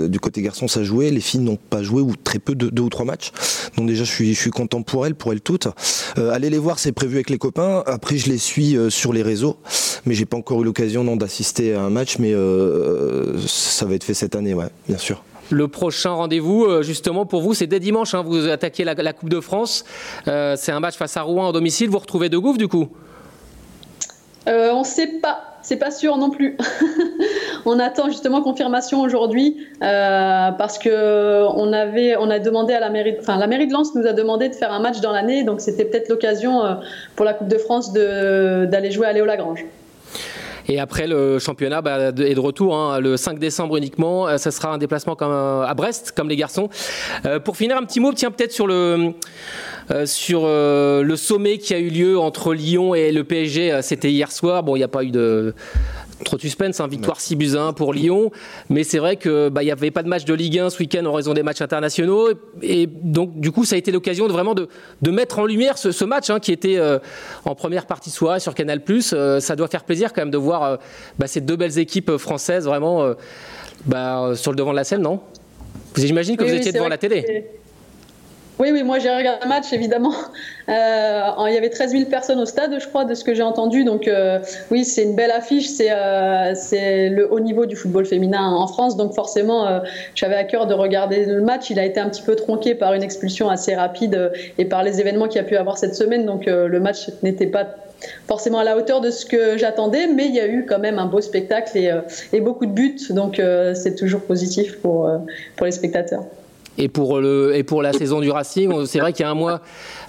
du 0.07 0.19
côté 0.19 0.41
garçon 0.41 0.67
ça 0.67 0.83
jouait, 0.83 1.09
les 1.09 1.19
filles 1.19 1.41
n'ont 1.41 1.57
pas 1.57 1.83
joué 1.83 2.01
ou 2.01 2.15
très 2.15 2.39
peu, 2.39 2.55
de, 2.55 2.69
deux 2.69 2.83
ou 2.83 2.89
trois 2.89 3.05
matchs. 3.05 3.31
Donc 3.77 3.87
déjà, 3.87 4.03
je 4.03 4.11
suis, 4.11 4.33
je 4.33 4.39
suis 4.39 4.51
content 4.51 4.81
pour 4.81 5.05
elles, 5.05 5.15
pour 5.15 5.33
elles 5.33 5.41
toutes. 5.41 5.67
allez 6.17 6.49
les 6.49 6.57
voir, 6.57 6.79
c'est 6.79 6.91
prévu 6.91 7.15
avec 7.15 7.29
les 7.29 7.37
copains. 7.37 7.83
Après, 7.85 8.17
je 8.17 8.29
les 8.29 8.37
suis 8.37 8.77
sur 8.89 9.13
les 9.13 9.21
réseaux, 9.21 9.57
mais 10.05 10.13
j'ai 10.13 10.25
pas 10.25 10.37
encore 10.37 10.61
eu 10.61 10.65
l'occasion 10.65 11.03
d'assister 11.15 11.73
à 11.73 11.81
un 11.81 11.89
match, 11.89 12.17
mais 12.19 12.33
ça 13.47 13.85
va 13.85 13.95
être 13.95 14.03
fait 14.03 14.13
cette 14.13 14.35
année, 14.35 14.53
ouais, 14.53 14.69
bien 14.87 14.97
sûr. 14.97 15.23
Le 15.51 15.67
prochain 15.67 16.11
rendez-vous, 16.11 16.81
justement, 16.81 17.25
pour 17.25 17.41
vous, 17.41 17.53
c'est 17.53 17.67
dès 17.67 17.79
dimanche. 17.79 18.15
Hein, 18.15 18.23
vous 18.25 18.47
attaquez 18.47 18.83
la, 18.83 18.95
la, 18.95 19.13
Coupe 19.13 19.29
de 19.29 19.39
France. 19.39 19.85
Euh, 20.27 20.55
c'est 20.57 20.71
un 20.71 20.79
match 20.79 20.95
face 20.95 21.17
à 21.17 21.21
Rouen 21.21 21.47
en 21.47 21.51
domicile. 21.51 21.89
Vous 21.89 21.99
retrouvez 21.99 22.29
De 22.29 22.37
Gouffre, 22.37 22.57
du 22.57 22.67
coup? 22.67 22.89
Euh, 24.47 24.71
On 24.73 24.79
ne 24.79 24.85
sait 24.85 25.19
pas. 25.21 25.55
C'est 25.61 25.77
pas 25.77 25.89
sûr 25.89 26.17
non 26.17 26.29
plus. 26.29 26.57
on 27.65 27.79
attend 27.79 28.07
justement 28.07 28.43
confirmation 28.43 29.01
aujourd'hui 29.01 29.57
euh, 29.81 30.51
parce 30.51 30.77
que 30.77 31.43
on 31.55 31.73
avait, 31.73 32.15
on 32.17 32.29
a 32.29 32.37
demandé 32.37 32.73
à 32.73 32.79
la 32.79 32.91
mairie, 32.91 33.15
enfin 33.19 33.37
la 33.37 33.47
mairie 33.47 33.65
de 33.65 33.73
Lens 33.73 33.95
nous 33.95 34.05
a 34.05 34.13
demandé 34.13 34.47
de 34.47 34.53
faire 34.53 34.71
un 34.71 34.79
match 34.79 35.01
dans 35.01 35.11
l'année, 35.11 35.43
donc 35.43 35.61
c'était 35.61 35.85
peut-être 35.85 36.09
l'occasion 36.09 36.63
euh, 36.63 36.75
pour 37.15 37.25
la 37.25 37.33
Coupe 37.33 37.47
de 37.47 37.57
France 37.57 37.93
d'aller 37.93 38.91
jouer 38.91 39.07
à 39.07 39.13
Léo 39.13 39.25
Lagrange. 39.25 39.65
Et 40.67 40.79
après, 40.79 41.07
le 41.07 41.39
championnat 41.39 41.81
bah, 41.81 42.09
est 42.09 42.35
de 42.35 42.39
retour, 42.39 42.75
hein, 42.75 42.99
le 42.99 43.17
5 43.17 43.39
décembre 43.39 43.77
uniquement. 43.77 44.37
Ça 44.37 44.51
sera 44.51 44.73
un 44.73 44.77
déplacement 44.77 45.15
comme, 45.15 45.31
à 45.31 45.73
Brest, 45.73 46.13
comme 46.15 46.29
les 46.29 46.35
garçons. 46.35 46.69
Euh, 47.25 47.39
pour 47.39 47.57
finir, 47.57 47.77
un 47.77 47.83
petit 47.83 47.99
mot, 47.99 48.13
tiens, 48.13 48.31
peut-être 48.31 48.51
sur 48.51 48.67
le. 48.67 49.13
Euh, 49.91 50.07
sur 50.07 50.41
euh, 50.45 51.03
le 51.03 51.15
sommet 51.15 51.59
qui 51.59 51.75
a 51.75 51.77
eu 51.77 51.89
lieu 51.89 52.17
entre 52.17 52.55
Lyon 52.55 52.95
et 52.95 53.11
le 53.11 53.23
PSG, 53.23 53.81
c'était 53.83 54.09
hier 54.09 54.31
soir. 54.31 54.63
Bon, 54.63 54.75
il 54.75 54.79
n'y 54.79 54.83
a 54.83 54.87
pas 54.87 55.03
eu 55.03 55.11
de, 55.11 55.53
trop 56.23 56.37
de 56.37 56.41
suspense, 56.41 56.79
hein, 56.79 56.87
victoire 56.87 57.19
6 57.19 57.35
buts 57.35 57.57
1 57.57 57.73
pour 57.73 57.93
Lyon, 57.93 58.31
mais 58.69 58.83
c'est 58.83 58.99
vrai 58.99 59.17
que 59.17 59.49
bah, 59.49 59.63
il 59.63 59.65
n'y 59.65 59.71
avait 59.71 59.91
pas 59.91 60.03
de 60.03 60.07
match 60.07 60.25
de 60.25 60.33
Ligue 60.33 60.59
1 60.59 60.69
ce 60.69 60.79
week-end 60.79 61.05
en 61.05 61.13
raison 61.13 61.33
des 61.33 61.43
matchs 61.43 61.61
internationaux, 61.61 62.29
et, 62.61 62.83
et 62.83 62.87
donc 62.87 63.39
du 63.39 63.51
coup 63.51 63.65
ça 63.65 63.75
a 63.75 63.77
été 63.77 63.91
l'occasion 63.91 64.27
de 64.27 64.31
vraiment 64.31 64.53
de, 64.53 64.69
de, 65.01 65.11
mettre 65.11 65.39
en 65.39 65.45
lumière 65.45 65.77
ce, 65.77 65.91
ce 65.91 66.05
match 66.05 66.29
hein, 66.29 66.39
qui 66.39 66.51
était 66.51 66.77
euh, 66.77 66.99
en 67.43 67.55
première 67.55 67.85
partie 67.85 68.09
de 68.09 68.15
soirée 68.15 68.39
sur 68.39 68.53
Canal+. 68.53 68.81
Euh, 69.13 69.39
ça 69.39 69.55
doit 69.55 69.67
faire 69.67 69.83
plaisir 69.83 70.13
quand 70.13 70.21
même 70.21 70.31
de 70.31 70.37
voir 70.37 70.63
euh, 70.63 70.77
bah, 71.19 71.27
ces 71.27 71.41
deux 71.41 71.55
belles 71.55 71.77
équipes 71.79 72.17
françaises 72.17 72.65
vraiment 72.65 73.13
bah, 73.85 74.31
sur 74.35 74.51
le 74.51 74.57
devant 74.57 74.71
de 74.71 74.77
la 74.77 74.83
scène, 74.83 75.01
non? 75.01 75.19
J'imagine 75.95 76.37
que 76.37 76.43
oui, 76.43 76.49
vous 76.49 76.55
oui, 76.55 76.59
étiez 76.59 76.71
devant 76.71 76.87
la 76.87 76.97
télé. 76.97 77.45
Oui, 78.57 78.69
oui, 78.71 78.83
moi 78.83 78.99
j'ai 78.99 79.09
regardé 79.09 79.43
le 79.43 79.49
match 79.49 79.73
évidemment. 79.73 80.13
Euh, 80.67 81.29
il 81.47 81.53
y 81.53 81.57
avait 81.57 81.69
13 81.69 81.91
000 81.91 82.05
personnes 82.05 82.39
au 82.39 82.47
stade, 82.47 82.75
je 82.79 82.87
crois, 82.87 83.05
de 83.05 83.13
ce 83.13 83.23
que 83.23 83.35
j'ai 83.35 83.43
entendu. 83.43 83.83
Donc 83.83 84.07
euh, 84.07 84.39
oui, 84.71 84.83
c'est 84.83 85.03
une 85.03 85.15
belle 85.15 85.29
affiche. 85.29 85.67
C'est 85.67 85.91
euh, 85.91 86.55
le 87.11 87.31
haut 87.31 87.39
niveau 87.39 87.67
du 87.67 87.75
football 87.75 88.03
féminin 88.07 88.41
en 88.41 88.65
France. 88.65 88.97
Donc 88.97 89.13
forcément, 89.13 89.81
j'avais 90.15 90.33
à 90.33 90.43
cœur 90.43 90.65
de 90.65 90.73
regarder 90.73 91.25
le 91.27 91.41
match. 91.41 91.69
Il 91.69 91.77
a 91.77 91.85
été 91.85 91.99
un 91.99 92.09
petit 92.09 92.23
peu 92.23 92.35
tronqué 92.35 92.73
par 92.73 92.93
une 92.93 93.03
expulsion 93.03 93.47
assez 93.47 93.75
rapide 93.75 94.31
et 94.57 94.65
par 94.65 94.81
les 94.81 94.99
événements 94.99 95.27
qu'il 95.27 95.39
y 95.39 95.45
a 95.45 95.47
pu 95.47 95.55
avoir 95.55 95.77
cette 95.77 95.93
semaine. 95.93 96.25
Donc 96.25 96.47
le 96.47 96.79
match 96.79 97.11
n'était 97.21 97.45
pas 97.45 97.67
forcément 98.27 98.57
à 98.57 98.63
la 98.63 98.75
hauteur 98.75 99.01
de 99.01 99.11
ce 99.11 99.27
que 99.27 99.59
j'attendais, 99.59 100.07
mais 100.07 100.25
il 100.25 100.33
y 100.33 100.39
a 100.39 100.47
eu 100.47 100.65
quand 100.65 100.79
même 100.79 100.97
un 100.97 101.05
beau 101.05 101.21
spectacle 101.21 101.77
et, 101.77 101.91
et 102.33 102.41
beaucoup 102.41 102.65
de 102.65 102.71
buts. 102.71 102.97
Donc 103.11 103.39
c'est 103.75 103.93
toujours 103.93 104.21
positif 104.21 104.79
pour, 104.79 105.07
pour 105.57 105.67
les 105.67 105.71
spectateurs. 105.71 106.23
Et 106.77 106.89
pour, 106.89 107.19
le, 107.19 107.55
et 107.55 107.63
pour 107.63 107.81
la 107.81 107.93
saison 107.93 108.19
du 108.19 108.29
Racing, 108.29 108.85
c'est 108.85 108.99
vrai 108.99 109.13
qu'il 109.13 109.23
y 109.23 109.27
a 109.27 109.31
un 109.31 109.35
mois, 109.35 109.61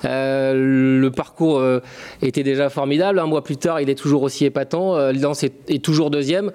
euh, 0.05 1.01
le 1.01 1.11
parcours 1.11 1.59
euh, 1.59 1.81
était 2.23 2.43
déjà 2.43 2.69
formidable. 2.71 3.19
Un 3.19 3.27
mois 3.27 3.45
plus 3.45 3.57
tard, 3.57 3.81
il 3.81 3.89
est 3.89 3.95
toujours 3.95 4.23
aussi 4.23 4.45
épatant. 4.45 4.97
Euh, 4.97 5.13
Lens 5.13 5.45
est, 5.45 5.83
toujours 5.83 6.11
deuxième. 6.11 6.51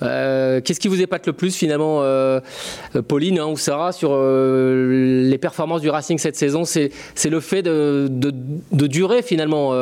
Qu'est-ce 0.00 0.78
qui 0.78 0.88
vous 0.88 1.00
épate 1.00 1.26
le 1.26 1.32
plus 1.32 1.56
finalement, 1.56 2.02
Pauline 3.08 3.38
hein, 3.38 3.46
ou 3.46 3.56
Sarah, 3.56 3.92
sur 3.92 4.10
les 4.14 5.38
performances 5.40 5.80
du 5.80 5.88
Racing 5.88 6.18
cette 6.18 6.36
saison? 6.36 6.64
C'est 6.66 6.90
le 7.24 7.40
fait 7.40 7.62
de, 7.62 8.06
de, 8.10 8.86
durer 8.86 9.22
finalement. 9.22 9.72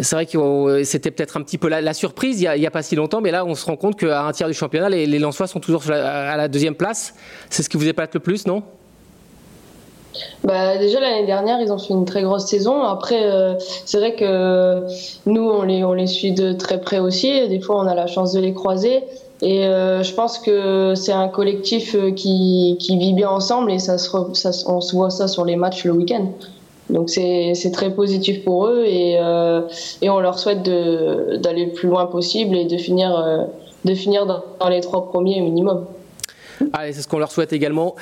C'est 0.00 0.16
vrai 0.16 0.26
que 0.26 0.84
c'était 0.84 1.10
peut-être 1.10 1.36
un 1.36 1.42
petit 1.42 1.58
peu 1.58 1.68
la, 1.68 1.94
surprise 1.94 2.40
il 2.40 2.50
n'y 2.58 2.66
a, 2.66 2.70
pas 2.70 2.82
si 2.82 2.96
longtemps, 2.96 3.20
mais 3.20 3.30
là 3.30 3.44
on 3.44 3.54
se 3.54 3.64
rend 3.66 3.76
compte 3.76 3.98
qu'à 3.98 4.24
un 4.24 4.32
tiers 4.32 4.48
du 4.48 4.54
championnat, 4.54 4.88
les, 4.88 5.06
les 5.06 5.18
Lensois 5.18 5.46
sont 5.46 5.60
toujours 5.60 5.90
à 5.90 6.36
la 6.36 6.48
deuxième 6.48 6.74
place. 6.74 7.14
C'est 7.50 7.62
ce 7.62 7.68
qui 7.68 7.76
vous 7.76 7.88
épate 7.88 8.14
le 8.14 8.20
plus, 8.20 8.46
non? 8.46 8.62
Bah, 10.44 10.78
déjà 10.78 11.00
l'année 11.00 11.26
dernière, 11.26 11.60
ils 11.60 11.72
ont 11.72 11.78
fait 11.78 11.92
une 11.92 12.04
très 12.04 12.22
grosse 12.22 12.46
saison. 12.46 12.82
Après, 12.82 13.24
euh, 13.24 13.54
c'est 13.84 13.98
vrai 13.98 14.14
que 14.14 14.82
nous, 15.26 15.42
on 15.42 15.92
les, 15.92 16.06
suit 16.06 16.32
de 16.32 16.52
très 16.52 16.80
près 16.80 16.98
aussi. 16.98 17.48
Des 17.48 17.60
fois, 17.60 17.76
on 17.82 17.86
a 17.86 17.94
la 17.94 18.06
chance 18.06 18.32
de 18.32 18.40
les 18.40 18.54
croiser. 18.54 19.02
Et 19.42 19.66
euh, 19.66 20.02
je 20.02 20.14
pense 20.14 20.38
que 20.38 20.94
c'est 20.94 21.12
un 21.12 21.28
collectif 21.28 21.94
euh, 21.94 22.10
qui, 22.10 22.76
vit 22.80 23.12
bien 23.12 23.28
ensemble 23.28 23.70
et 23.70 23.78
ça 23.78 23.96
on 24.66 24.80
se 24.80 24.96
voit 24.96 25.10
ça 25.10 25.28
sur 25.28 25.44
les 25.44 25.56
matchs 25.56 25.84
le 25.84 25.92
week-end. 25.92 26.28
Donc 26.90 27.10
c'est 27.10 27.70
très 27.72 27.94
positif 27.94 28.44
pour 28.44 28.68
eux 28.68 28.84
et, 28.86 29.12
et 30.02 30.10
on 30.10 30.20
leur 30.20 30.38
souhaite 30.38 30.62
d'aller 30.62 31.66
le 31.66 31.72
plus 31.72 31.88
loin 31.88 32.06
possible 32.06 32.56
et 32.56 32.64
de 32.64 32.76
finir, 32.76 33.48
de 33.84 33.94
finir 33.94 34.24
dans 34.26 34.68
les 34.68 34.80
trois 34.80 35.10
premiers 35.10 35.40
minimum. 35.40 35.86
Allez, 36.72 36.92
c'est 36.92 37.02
ce 37.02 37.08
qu'on 37.08 37.18
leur 37.18 37.30
souhaite 37.30 37.52
également. 37.52 37.94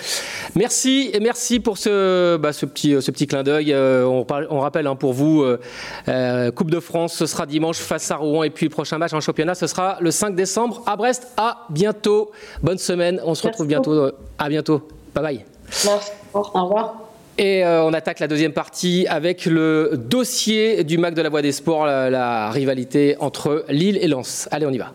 Merci 0.55 1.11
et 1.13 1.21
merci 1.21 1.61
pour 1.61 1.79
ce, 1.79 2.37
bah, 2.37 2.53
ce, 2.53 2.67
petit, 2.67 3.01
ce 3.01 3.11
petit 3.11 3.27
clin 3.27 3.43
d'œil. 3.43 3.73
Euh, 3.73 4.05
on, 4.05 4.27
on, 4.51 4.61
rappelle 4.61 4.87
hein, 4.87 4.97
pour 4.97 5.13
vous, 5.13 5.43
euh, 5.43 5.61
euh, 6.09 6.51
Coupe 6.51 6.71
de 6.71 6.81
France, 6.81 7.15
ce 7.15 7.27
sera 7.27 7.47
dimanche 7.47 7.79
face 7.79 8.11
à 8.11 8.17
Rouen 8.17 8.45
et 8.45 8.51
puis 8.51 8.67
le 8.67 8.71
prochain 8.71 8.99
match 8.99 9.13
en 9.13 9.21
championnat, 9.21 9.55
ce 9.55 9.67
sera 9.67 9.99
le 10.01 10.11
5 10.11 10.35
décembre 10.35 10.83
à 10.87 10.97
Brest. 10.97 11.29
À 11.37 11.67
bientôt. 11.71 12.31
Bonne 12.63 12.79
semaine. 12.79 13.21
On 13.25 13.35
se 13.35 13.47
retrouve 13.47 13.67
bientôt. 13.67 14.11
À 14.39 14.49
bientôt. 14.49 14.83
Bye 15.15 15.23
bye. 15.23 15.45
Merci. 15.85 16.11
Au 16.33 16.43
revoir. 16.43 17.04
Et 17.37 17.65
on 17.65 17.93
attaque 17.93 18.21
la 18.21 18.29
deuxième 18.29 18.53
partie 18.53 19.07
avec 19.09 19.47
le 19.47 19.93
dossier 19.97 20.85
du 20.85 20.99
MAC 20.99 21.15
de 21.15 21.23
la 21.23 21.29
Voix 21.29 21.43
des 21.43 21.51
Sports, 21.53 21.85
la, 21.85 22.09
la 22.09 22.51
rivalité 22.51 23.17
entre 23.19 23.65
Lille 23.69 23.99
et 24.01 24.07
Lens. 24.07 24.49
Allez, 24.53 24.67
on 24.67 24.71
y 24.71 24.79
va. 24.79 24.93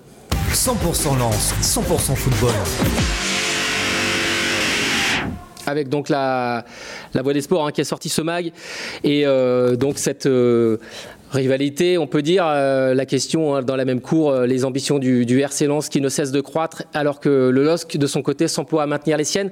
100% 0.54 1.18
Lens, 1.20 1.54
100% 1.62 2.16
football 2.16 2.54
avec 5.70 5.90
donc 5.90 6.10
la, 6.10 6.66
la 7.14 7.22
Voix 7.22 7.34
des 7.34 7.42
Sports 7.42 7.68
hein, 7.68 7.72
qui 7.72 7.82
a 7.82 7.86
sorti 7.86 8.10
ce 8.10 8.22
mag. 8.22 8.52
Et 9.04 9.26
euh, 9.26 9.76
donc 9.76 9.98
cette, 9.98 10.26
euh, 10.26 10.78
Rivalité, 11.32 12.00
on 12.00 12.08
peut 12.08 12.24
dire, 12.24 12.44
euh, 12.48 12.96
la 12.96 13.06
question 13.06 13.54
hein, 13.56 13.62
dans 13.62 13.76
la 13.76 13.86
même 13.86 14.02
cour, 14.02 14.32
euh, 14.32 14.48
les 14.48 14.66
ambitions 14.66 14.98
du, 14.98 15.40
RC 15.40 15.68
Lens 15.68 15.88
qui 15.88 16.02
ne 16.02 16.10
cessent 16.10 16.32
de 16.32 16.42
croître 16.42 16.84
alors 16.94 17.20
que 17.20 17.50
le 17.50 17.64
LOSC, 17.64 17.98
de 17.98 18.08
son 18.08 18.24
côté, 18.24 18.48
s'emploie 18.48 18.82
à 18.82 18.88
maintenir 18.88 19.16
les 19.16 19.24
siennes. 19.24 19.52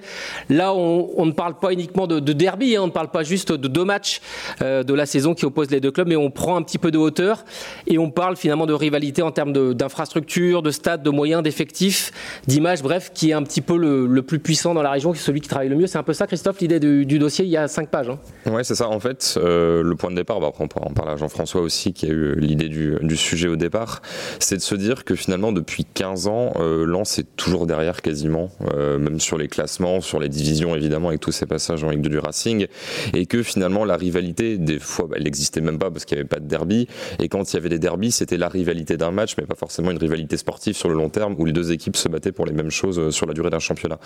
Là, 0.49 0.73
on, 0.73 1.25
ne 1.25 1.31
parle 1.31 1.59
pas 1.59 1.71
uniquement 1.71 2.07
de, 2.07 2.19
de 2.19 2.33
derby, 2.33 2.75
hein, 2.75 2.81
on 2.81 2.87
ne 2.87 2.91
parle 2.91 3.09
pas 3.09 3.21
juste 3.21 3.51
de 3.51 3.67
deux 3.67 3.85
matchs 3.85 4.21
euh, 4.63 4.81
de 4.81 4.93
la 4.95 5.05
saison 5.05 5.35
qui 5.35 5.45
opposent 5.45 5.69
les 5.69 5.79
deux 5.79 5.91
clubs, 5.91 6.07
mais 6.07 6.15
on 6.15 6.31
prend 6.31 6.55
un 6.55 6.63
petit 6.63 6.79
peu 6.79 6.89
de 6.89 6.97
hauteur 6.97 7.45
et 7.85 7.99
on 7.99 8.09
parle 8.09 8.37
finalement 8.37 8.65
de 8.65 8.73
rivalité 8.73 9.21
en 9.21 9.31
termes 9.31 9.53
d'infrastructures, 9.75 10.63
de, 10.63 10.71
stades, 10.71 11.03
de 11.03 11.11
moyens, 11.11 11.43
d'effectifs, 11.43 12.11
d'images, 12.47 12.81
bref, 12.81 13.11
qui 13.13 13.29
est 13.29 13.33
un 13.33 13.43
petit 13.43 13.61
peu 13.61 13.77
le, 13.77 14.21
plus 14.23 14.39
puissant 14.39 14.73
dans 14.73 14.81
la 14.81 14.91
région, 14.91 15.11
qui 15.11 15.19
est 15.19 15.21
celui 15.21 15.41
qui 15.41 15.47
travaille 15.47 15.69
le 15.69 15.75
mieux. 15.75 15.85
C'est 15.85 15.99
un 15.99 16.03
peu 16.03 16.13
ça, 16.13 16.25
Christophe, 16.25 16.59
l'idée 16.59 16.79
du, 16.79 17.19
dossier, 17.19 17.45
il 17.45 17.51
y 17.51 17.57
a 17.57 17.67
cinq 17.67 17.89
pages. 17.89 18.09
Hein. 18.09 18.51
Ouais, 18.51 18.63
c'est 18.63 18.75
ça. 18.75 18.89
En 18.89 18.99
fait, 18.99 19.37
le 19.39 19.93
point 19.93 20.09
de 20.09 20.15
départ, 20.15 20.39
bah, 20.39 20.51
on 20.59 20.63
en 20.63 20.93
parler 20.93 21.11
à 21.11 21.17
Jean-François 21.17 21.66
aussi 21.67 21.93
qui 21.93 22.05
a 22.05 22.09
eu 22.09 22.35
l'idée 22.39 22.69
du, 22.69 23.17
sujet 23.17 23.47
au 23.47 23.55
départ, 23.55 24.01
c'est 24.39 24.55
de 24.55 24.61
se 24.61 24.75
dire 24.75 25.03
que 25.03 25.15
finalement 25.15 25.51
depuis 25.51 25.85
15 25.85 26.27
ans, 26.27 26.53
euh, 26.59 26.85
Lens 26.85 27.19
est 27.19 27.27
toujours 27.35 27.67
derrière 27.67 28.01
quasiment, 28.01 28.49
euh, 28.73 28.97
même 28.97 29.19
sur 29.19 29.37
les 29.37 29.47
classements, 29.47 30.01
sur 30.01 30.19
les 30.19 30.29
divisions 30.29 30.75
évidemment 30.75 31.09
avec 31.09 31.19
tous 31.19 31.31
ces 31.31 31.45
passages 31.45 31.83
en 31.83 31.89
Ligue 31.89 32.01
2 32.01 32.09
du 32.09 32.19
Racing, 32.19 32.67
et 33.13 33.25
que 33.25 33.43
finalement 33.43 33.85
la 33.85 33.97
rivalité, 33.97 34.57
des 34.57 34.79
fois, 34.79 35.07
bah, 35.07 35.15
elle 35.17 35.23
n'existait 35.23 35.61
même 35.61 35.77
pas 35.77 35.91
parce 35.91 36.05
qu'il 36.05 36.15
n'y 36.15 36.21
avait 36.21 36.29
pas 36.29 36.39
de 36.39 36.47
derby, 36.47 36.87
et 37.19 37.27
quand 37.27 37.51
il 37.51 37.55
y 37.55 37.59
avait 37.59 37.69
des 37.69 37.79
derbys, 37.79 38.11
c'était 38.11 38.37
la 38.37 38.49
rivalité 38.49 38.97
d'un 38.97 39.11
match, 39.11 39.35
mais 39.37 39.45
pas 39.45 39.55
forcément 39.55 39.91
une 39.91 39.97
rivalité 39.97 40.37
sportive 40.37 40.75
sur 40.75 40.89
le 40.89 40.95
long 40.95 41.09
terme 41.09 41.35
où 41.37 41.45
les 41.45 41.53
deux 41.53 41.71
équipes 41.71 41.97
se 41.97 42.07
battaient 42.07 42.31
pour 42.31 42.45
les 42.45 42.53
mêmes 42.53 42.71
choses 42.71 42.99
euh, 42.99 43.11
sur 43.11 43.25
la 43.25 43.33
durée 43.33 43.49
d'un 43.49 43.59
championnat. 43.59 43.99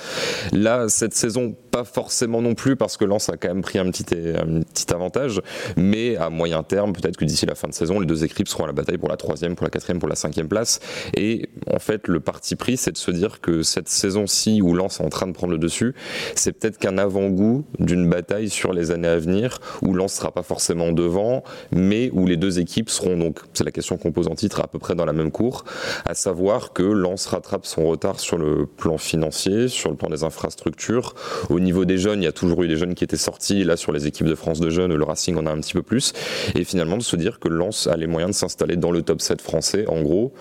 Là, 0.53 0.89
cette 0.89 1.13
saison, 1.13 1.55
pas 1.71 1.83
forcément 1.83 2.41
non 2.41 2.55
plus 2.55 2.75
parce 2.75 2.97
que 2.97 3.05
Lens 3.05 3.29
a 3.29 3.37
quand 3.37 3.49
même 3.49 3.61
pris 3.61 3.77
un 3.79 3.89
petit, 3.91 4.05
un 4.13 4.61
petit 4.61 4.93
avantage, 4.93 5.41
mais 5.77 6.15
à 6.17 6.29
moyen 6.29 6.63
terme, 6.63 6.93
peut-être 6.93 7.17
que 7.17 7.25
d'ici 7.25 7.45
la 7.45 7.50
fin 7.55 7.67
de 7.67 7.73
saison, 7.73 7.99
les 7.99 8.05
deux 8.05 8.23
équipes 8.23 8.47
seront 8.47 8.63
à 8.63 8.67
la 8.67 8.73
bataille 8.73 8.97
pour 8.97 9.09
la 9.09 9.17
troisième, 9.17 9.55
pour 9.55 9.65
la 9.65 9.69
quatrième, 9.69 9.99
pour 9.99 10.09
la 10.09 10.15
cinquième 10.15 10.47
place. 10.47 10.79
Et 11.15 11.49
en 11.71 11.79
fait, 11.79 12.07
le 12.07 12.19
parti 12.19 12.55
pris, 12.55 12.77
c'est 12.77 12.91
de 12.91 12.97
se 12.97 13.11
dire 13.11 13.41
que 13.41 13.63
cette 13.63 13.89
saison-ci 13.89 14.61
où 14.61 14.73
Lens 14.73 14.99
est 14.99 15.03
en 15.03 15.09
train 15.09 15.27
de 15.27 15.33
prendre 15.33 15.53
le 15.53 15.59
dessus, 15.59 15.93
c'est 16.35 16.51
peut-être 16.51 16.77
qu'un 16.77 16.97
avant-goût 16.97 17.65
d'une 17.79 18.09
bataille 18.09 18.49
sur 18.49 18.73
les 18.73 18.91
années 18.91 19.07
à 19.07 19.17
venir 19.17 19.59
où 19.81 19.93
Lens 19.93 20.13
sera 20.13 20.31
pas 20.31 20.43
forcément 20.43 20.91
devant, 20.91 21.43
mais 21.71 22.09
où 22.13 22.25
les 22.25 22.37
deux 22.37 22.59
équipes 22.59 22.89
seront 22.89 23.17
donc, 23.17 23.39
c'est 23.53 23.63
la 23.63 23.71
question 23.71 23.97
qu'on 23.97 24.11
pose 24.11 24.27
en 24.27 24.35
titre, 24.35 24.61
à 24.61 24.67
peu 24.67 24.79
près 24.79 24.95
dans 24.95 25.05
la 25.05 25.13
même 25.13 25.31
cour, 25.31 25.63
à 26.05 26.13
savoir 26.13 26.73
que 26.73 26.83
Lens 26.83 27.25
rattrape 27.27 27.65
son 27.65 27.87
retard 27.87 28.19
sur 28.19 28.37
le 28.37 28.65
plan 28.65 28.97
financier, 28.97 29.67
sur 29.67 29.89
le 29.89 29.95
plan 29.95 30.09
des 30.09 30.23
infrastructures. 30.23 31.15
Au 31.49 31.59
niveau 31.59 31.85
des 31.85 31.97
jeunes, 31.97 32.21
il 32.21 32.25
y 32.25 32.27
a 32.27 32.31
toujours 32.31 32.63
eu 32.63 32.67
des 32.67 32.77
jeunes 32.77 32.95
qui 32.95 33.03
étaient 33.03 33.17
sortis. 33.17 33.63
Là, 33.63 33.77
sur 33.77 33.91
les 33.91 34.07
équipes 34.07 34.27
de 34.27 34.35
France 34.35 34.59
de 34.59 34.69
jeunes, 34.69 34.93
le 34.93 35.03
Racing 35.03 35.35
en 35.37 35.45
a 35.45 35.51
un 35.51 35.59
petit 35.59 35.73
peu 35.73 35.83
plus. 35.83 36.13
Et 36.55 36.63
finalement, 36.63 36.97
de 36.97 37.03
se 37.03 37.15
dire 37.15 37.39
que 37.41 37.49
Lens 37.49 37.87
a 37.87 37.97
les 37.97 38.07
moyens 38.07 38.31
de 38.31 38.35
s'installer 38.35 38.77
dans 38.77 38.91
le 38.91 39.01
top 39.01 39.19
7 39.19 39.41
français, 39.41 39.85
en 39.87 40.01
gros, 40.01 40.31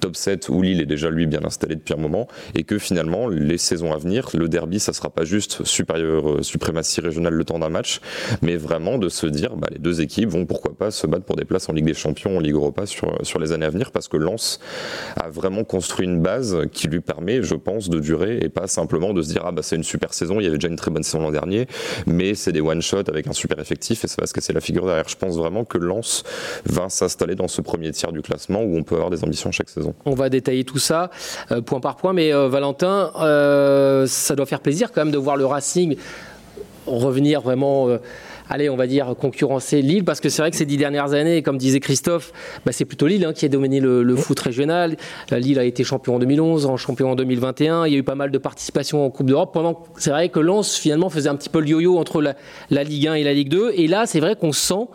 top 0.00 0.16
7 0.16 0.48
où 0.48 0.62
Lille 0.62 0.80
est 0.80 0.86
déjà 0.86 1.10
lui 1.10 1.26
bien 1.26 1.44
installé 1.44 1.74
depuis 1.74 1.94
un 1.94 1.98
moment 1.98 2.28
et 2.54 2.64
que 2.64 2.78
finalement 2.78 3.28
les 3.28 3.58
saisons 3.58 3.92
à 3.92 3.98
venir, 3.98 4.30
le 4.34 4.48
derby, 4.48 4.80
ça 4.80 4.92
sera 4.92 5.10
pas 5.10 5.24
juste 5.24 5.64
supérieur, 5.64 6.28
euh, 6.28 6.42
suprématie 6.42 7.00
régionale 7.00 7.34
le 7.34 7.44
temps 7.44 7.58
d'un 7.58 7.68
match, 7.68 8.00
mais 8.42 8.56
vraiment 8.56 8.98
de 8.98 9.08
se 9.08 9.26
dire 9.26 9.56
bah, 9.56 9.68
les 9.70 9.78
deux 9.78 10.00
équipes 10.00 10.28
vont 10.28 10.46
pourquoi 10.46 10.74
pas 10.74 10.90
se 10.90 11.06
battre 11.06 11.24
pour 11.24 11.36
des 11.36 11.44
places 11.44 11.68
en 11.68 11.72
Ligue 11.72 11.86
des 11.86 11.94
Champions, 11.94 12.36
en 12.36 12.40
Ligue 12.40 12.54
Europa 12.54 12.86
sur, 12.86 13.18
sur 13.22 13.38
les 13.38 13.52
années 13.52 13.66
à 13.66 13.70
venir 13.70 13.90
parce 13.90 14.08
que 14.08 14.16
Lens 14.16 14.60
a 15.16 15.28
vraiment 15.28 15.64
construit 15.64 16.06
une 16.06 16.20
base 16.20 16.58
qui 16.72 16.88
lui 16.88 17.00
permet, 17.00 17.42
je 17.42 17.54
pense, 17.54 17.88
de 17.88 18.00
durer 18.00 18.38
et 18.42 18.48
pas 18.48 18.66
simplement 18.66 19.12
de 19.12 19.22
se 19.22 19.28
dire 19.28 19.42
ah 19.44 19.52
bah 19.52 19.62
c'est 19.62 19.76
une 19.76 19.84
super 19.84 20.14
saison, 20.14 20.40
il 20.40 20.44
y 20.44 20.46
avait 20.46 20.56
déjà 20.56 20.68
une 20.68 20.76
très 20.76 20.90
bonne 20.90 21.02
saison 21.02 21.20
l'an 21.20 21.30
dernier, 21.30 21.66
mais 22.06 22.34
c'est 22.34 22.52
des 22.52 22.60
one 22.60 22.82
shot 22.82 23.08
avec 23.08 23.26
un 23.26 23.32
super 23.32 23.58
effectif 23.58 24.04
et 24.04 24.08
c'est 24.08 24.18
parce 24.18 24.32
que 24.32 24.40
c'est 24.40 24.52
la 24.52 24.60
figure 24.60 24.86
derrière. 24.86 25.08
Je 25.08 25.16
pense 25.16 25.36
vraiment 25.36 25.64
que 25.64 25.78
Lens 25.78 26.24
va 26.64 26.88
s'installer 26.88 27.34
dans 27.34 27.48
ce 27.48 27.60
premier 27.60 27.90
tiers 27.92 28.12
du 28.12 28.22
classement 28.22 28.62
où 28.62 28.76
on 28.76 28.82
peut 28.82 28.94
avoir 28.94 29.10
des 29.10 29.24
ambitions 29.24 29.52
chaque 29.52 29.68
saison. 29.68 29.75
On 30.04 30.14
va 30.14 30.28
détailler 30.28 30.64
tout 30.64 30.78
ça 30.78 31.10
euh, 31.50 31.60
point 31.60 31.80
par 31.80 31.96
point, 31.96 32.12
mais 32.12 32.32
euh, 32.32 32.48
Valentin, 32.48 33.12
euh, 33.20 34.06
ça 34.06 34.34
doit 34.34 34.46
faire 34.46 34.60
plaisir 34.60 34.92
quand 34.92 35.02
même 35.02 35.12
de 35.12 35.18
voir 35.18 35.36
le 35.36 35.46
Racing 35.46 35.96
revenir 36.86 37.40
vraiment 37.40 37.88
allez, 38.48 38.70
on 38.70 38.76
va 38.76 38.86
dire, 38.86 39.14
concurrencer 39.18 39.82
Lille, 39.82 40.04
parce 40.04 40.20
que 40.20 40.28
c'est 40.28 40.42
vrai 40.42 40.50
que 40.50 40.56
ces 40.56 40.66
dix 40.66 40.76
dernières 40.76 41.12
années, 41.12 41.42
comme 41.42 41.58
disait 41.58 41.80
Christophe, 41.80 42.32
bah, 42.64 42.72
c'est 42.72 42.84
plutôt 42.84 43.06
Lille 43.06 43.24
hein, 43.24 43.32
qui 43.32 43.44
a 43.44 43.48
dominé 43.48 43.80
le, 43.80 44.16
foot 44.16 44.38
régional. 44.38 44.96
Lille 45.32 45.58
a 45.58 45.64
été 45.64 45.84
champion 45.84 46.16
en 46.16 46.18
2011, 46.18 46.66
en 46.66 46.76
champion 46.76 47.10
en 47.10 47.16
2021. 47.16 47.86
Il 47.86 47.92
y 47.92 47.96
a 47.96 47.98
eu 47.98 48.02
pas 48.02 48.14
mal 48.14 48.30
de 48.30 48.38
participation 48.38 49.04
en 49.04 49.10
Coupe 49.10 49.26
d'Europe. 49.26 49.52
Pendant, 49.52 49.82
c'est 49.98 50.10
vrai 50.10 50.28
que 50.28 50.40
Lens 50.40 50.76
finalement 50.76 51.10
faisait 51.10 51.28
un 51.28 51.36
petit 51.36 51.48
peu 51.48 51.60
le 51.60 51.66
yo-yo 51.66 51.98
entre 51.98 52.22
la, 52.22 52.34
la 52.70 52.84
Ligue 52.84 53.08
1 53.08 53.14
et 53.14 53.24
la 53.24 53.34
Ligue 53.34 53.48
2. 53.48 53.72
Et 53.74 53.88
là, 53.88 54.06
c'est 54.06 54.20
vrai 54.20 54.36
qu'on 54.36 54.52
sent 54.52 54.86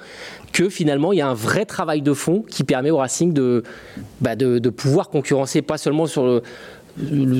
que 0.51 0.69
finalement 0.69 1.13
il 1.13 1.17
y 1.17 1.21
a 1.21 1.27
un 1.27 1.33
vrai 1.33 1.65
travail 1.65 2.01
de 2.01 2.13
fond 2.13 2.43
qui 2.47 2.63
permet 2.63 2.91
au 2.91 2.97
Racing 2.97 3.33
de, 3.33 3.63
bah 4.19 4.35
pouvoir 4.75 5.09
concurrencer 5.09 5.61
pas 5.61 5.77
seulement 5.77 6.07
sur 6.07 6.25
le, 6.25 6.43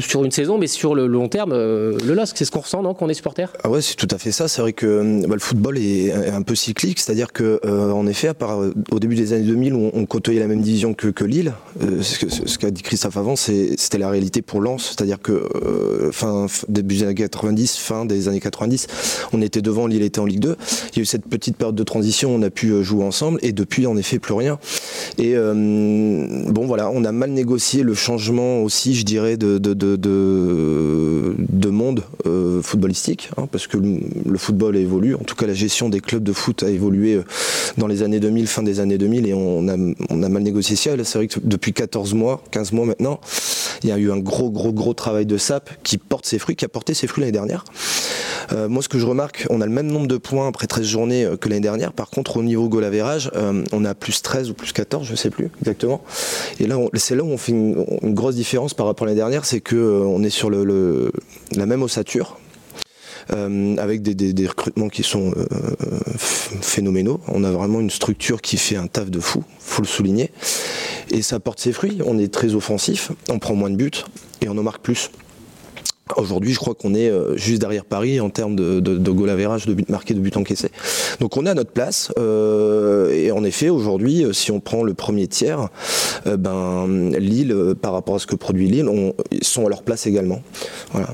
sur 0.02 0.24
une 0.24 0.32
saison, 0.32 0.58
mais 0.58 0.68
sur 0.68 0.96
le 0.96 1.08
long 1.08 1.28
terme, 1.28 1.52
euh, 1.54 1.98
le 2.06 2.14
LOSC, 2.14 2.38
c'est 2.38 2.46
ce 2.46 2.52
qu'on 2.52 2.60
ressent, 2.60 2.82
non, 2.82 2.94
qu'on 2.94 3.10
est 3.10 3.14
supporter? 3.14 3.52
Ah 3.64 3.70
ouais, 3.70 3.82
c'est 3.82 3.96
tout 3.96 4.08
à 4.12 4.18
fait 4.18 4.32
ça. 4.32 4.48
C'est 4.48 4.62
vrai 4.62 4.74
que 4.74 4.86
euh, 4.86 5.28
bah, 5.28 5.36
le 5.36 5.40
football 5.40 5.78
est 5.78 6.12
un 6.12 6.42
peu 6.42 6.56
cyclique, 6.56 7.00
c'est-à-dire 7.00 7.32
que, 7.34 7.60
euh, 7.66 7.92
en 7.92 8.08
effet, 8.08 8.28
à 8.28 8.34
part 8.34 8.60
au 8.92 9.00
début 9.00 9.16
des 9.16 9.34
années 9.34 9.46
2000, 9.46 9.74
on, 9.74 10.06
côtoyait 10.06 10.40
la 10.40 10.48
même 10.48 10.62
division 10.62 10.94
que, 10.94 11.08
que 11.08 11.24
Lille. 11.24 11.54
ce 12.02 12.58
qu'a 12.58 12.72
dit 12.72 12.82
Christophe 12.82 13.18
avant, 13.18 13.36
c'était 13.36 13.98
la 13.98 14.10
réalité 14.10 14.42
pour 14.42 14.62
Lens, 14.62 14.88
c'est-à-dire 14.90 15.22
que 15.22 15.48
fin 16.12 16.48
début 16.68 16.96
des 16.96 17.04
années 17.04 17.16
90, 17.16 17.78
fin 17.78 18.06
des 18.06 18.28
années 18.28 18.40
90, 18.40 18.88
on 19.32 19.42
était 19.42 19.62
devant, 19.62 19.88
Lille 19.88 20.02
était 20.02 20.20
en 20.20 20.26
Ligue 20.26 20.40
2. 20.40 20.56
Il 20.92 20.98
y 20.98 21.00
a 21.00 21.04
eu 21.04 21.06
cette 21.06 21.26
petite 21.26 21.56
période 21.56 21.76
de 21.76 21.84
transition, 21.84 22.34
on 22.34 22.42
a 22.42 22.50
pu 22.50 22.84
jouer 22.84 23.06
ensemble, 23.06 23.40
et 23.42 23.54
depuis, 23.54 23.88
en 23.88 23.96
effet, 23.96 24.20
plus 24.20 24.34
rien. 24.34 24.60
Et 25.18 25.34
bon, 25.36 26.66
voilà, 26.66 26.90
on 26.90 27.06
a 27.06 27.12
mal 27.12 27.32
négocié 27.32 27.84
le 27.84 27.94
changement 27.94 28.64
aussi, 28.64 28.96
je 28.96 29.06
dirais, 29.06 29.38
de, 29.42 29.58
de, 29.58 29.74
de, 29.74 31.36
de, 31.38 31.70
monde 31.70 32.04
euh, 32.28 32.62
footballistique, 32.62 33.30
hein, 33.38 33.48
parce 33.52 33.66
que 33.66 33.78
le, 33.78 34.38
football 34.38 34.76
a 34.76 34.80
évolué, 34.80 35.16
en 35.16 35.24
tout 35.24 35.36
cas 35.36 35.48
la 35.48 35.54
gestion 35.54 35.90
des 35.90 36.00
clubs 36.00 36.24
de 36.24 36.34
foot 36.34 36.64
a 36.64 36.70
évolué 36.70 37.16
euh, 37.16 37.24
dans 37.78 37.88
les 37.88 38.04
années 38.04 38.20
2000, 38.20 38.48
fin 38.48 38.62
des 38.62 38.80
années 38.80 38.98
2000, 38.98 39.28
et 39.28 39.34
on 39.34 39.68
a, 39.68 39.76
on 40.10 40.24
a 40.24 40.30
mal 40.30 40.44
négocié 40.44 40.76
ça. 40.76 40.92
C'est 41.04 41.18
vrai 41.18 41.28
que 41.28 41.40
depuis 41.44 41.74
14 41.74 42.14
mois, 42.14 42.44
15 42.52 42.72
mois 42.74 42.86
maintenant, 42.86 43.20
Il 43.84 43.90
y 43.90 43.92
a 43.92 43.98
eu 43.98 44.12
un 44.12 44.20
gros, 44.20 44.52
gros, 44.52 44.74
gros 44.74 44.94
travail 44.94 45.26
de 45.26 45.38
SAP 45.38 45.70
qui 45.84 45.98
porte 45.98 46.26
ses 46.26 46.38
fruits, 46.38 46.56
qui 46.56 46.66
a 46.66 46.70
porté 46.70 46.94
ses 46.94 47.08
fruits 47.08 47.22
l'année 47.22 47.32
dernière. 47.32 47.64
Euh, 48.54 48.68
moi, 48.68 48.82
ce 48.82 48.90
que 48.90 49.00
je 49.00 49.06
remarque, 49.06 49.46
on 49.50 49.62
a 49.62 49.66
le 49.66 49.72
même 49.72 49.88
nombre 49.88 50.08
de 50.08 50.18
points 50.18 50.48
après 50.48 50.68
13 50.68 50.86
journées 50.86 51.26
euh, 51.26 51.38
que 51.38 51.50
l'année 51.50 51.62
dernière. 51.62 51.94
Par 51.94 52.10
contre, 52.10 52.38
au 52.38 52.44
niveau 52.44 52.68
goal 52.70 52.84
average, 52.84 53.32
euh, 53.36 53.64
on 53.72 53.86
a 53.86 53.94
plus 53.94 54.22
13 54.22 54.50
ou 54.50 54.54
plus 54.54 54.72
14, 54.74 55.06
je 55.06 55.12
ne 55.12 55.18
sais 55.18 55.30
plus 55.30 55.50
exactement. 55.62 56.02
Et 56.60 56.68
là, 56.68 56.78
c'est 56.96 57.16
là 57.16 57.24
où 57.24 57.28
on 57.28 57.38
fait 57.38 57.52
une, 57.52 57.86
grosse 58.14 58.36
différence 58.36 58.74
par 58.74 58.86
rapport 58.86 59.06
à 59.06 59.08
l'année 59.08 59.20
dernière, 59.20 59.46
c'est 59.46 59.62
que 59.62 59.76
on 59.76 60.24
est 60.24 60.30
sur 60.30 60.50
la 60.50 61.66
même 61.66 61.82
ossature. 61.82 62.38
avec 63.30 64.02
des, 64.02 64.48
recrutements 64.48 64.90
qui 64.90 65.04
sont 65.04 65.34
phénoménaux. 66.18 67.22
On 67.28 67.44
a 67.44 67.52
vraiment 67.52 67.80
une 67.80 67.90
structure 67.90 68.42
qui 68.42 68.58
fait 68.58 68.76
un 68.76 68.88
taf 68.88 69.10
de 69.10 69.20
fou, 69.20 69.44
faut 69.60 69.82
le 69.82 69.88
souligner. 69.88 70.32
Et 71.10 71.22
ça 71.22 71.40
porte 71.40 71.60
ses 71.60 71.72
fruits. 71.72 72.00
On 72.06 72.18
est 72.20 72.34
très 72.34 72.54
offensif, 72.56 73.12
on 73.30 73.40
prend 73.40 73.56
moins 73.56 73.70
de 73.70 73.76
buts 73.76 74.04
et 74.42 74.50
on 74.50 74.58
en 74.58 74.64
marque 74.64 74.82
plus. 74.82 75.10
Aujourd'hui, 76.18 76.54
je 76.54 76.60
crois 76.60 76.76
qu'on 76.76 76.94
est 76.94 77.10
euh, 77.10 77.38
juste 77.38 77.62
derrière 77.62 77.86
Paris 77.86 78.20
en 78.20 78.30
termes 78.30 78.56
de, 78.56 78.80
de, 78.80 78.98
de 78.98 79.12
goal 79.12 79.30
average, 79.30 79.66
de 79.66 79.74
buts 79.74 79.86
marqués, 79.90 80.14
de 80.14 80.20
buts 80.20 80.32
encaissés. 80.36 80.72
Donc 81.20 81.38
on 81.38 81.46
est 81.46 81.50
à 81.50 81.54
notre 81.54 81.72
place. 81.72 82.12
Euh, 82.18 83.12
et 83.12 83.32
en 83.32 83.44
effet, 83.44 83.70
aujourd'hui, 83.70 84.24
euh, 84.24 84.34
si 84.34 84.52
on 84.52 84.60
prend 84.60 84.84
le 84.84 84.94
premier 84.94 85.28
tiers, 85.28 85.70
ben 86.26 87.12
Lille, 87.18 87.76
par 87.82 87.94
rapport 87.94 88.16
à 88.16 88.20
ce 88.20 88.28
que 88.28 88.36
produit 88.36 88.68
Lille, 88.68 88.90
ils 89.32 89.44
sont 89.44 89.66
à 89.66 89.70
leur 89.70 89.84
place 89.84 90.06
également. 90.08 90.42
Voilà 90.92 91.10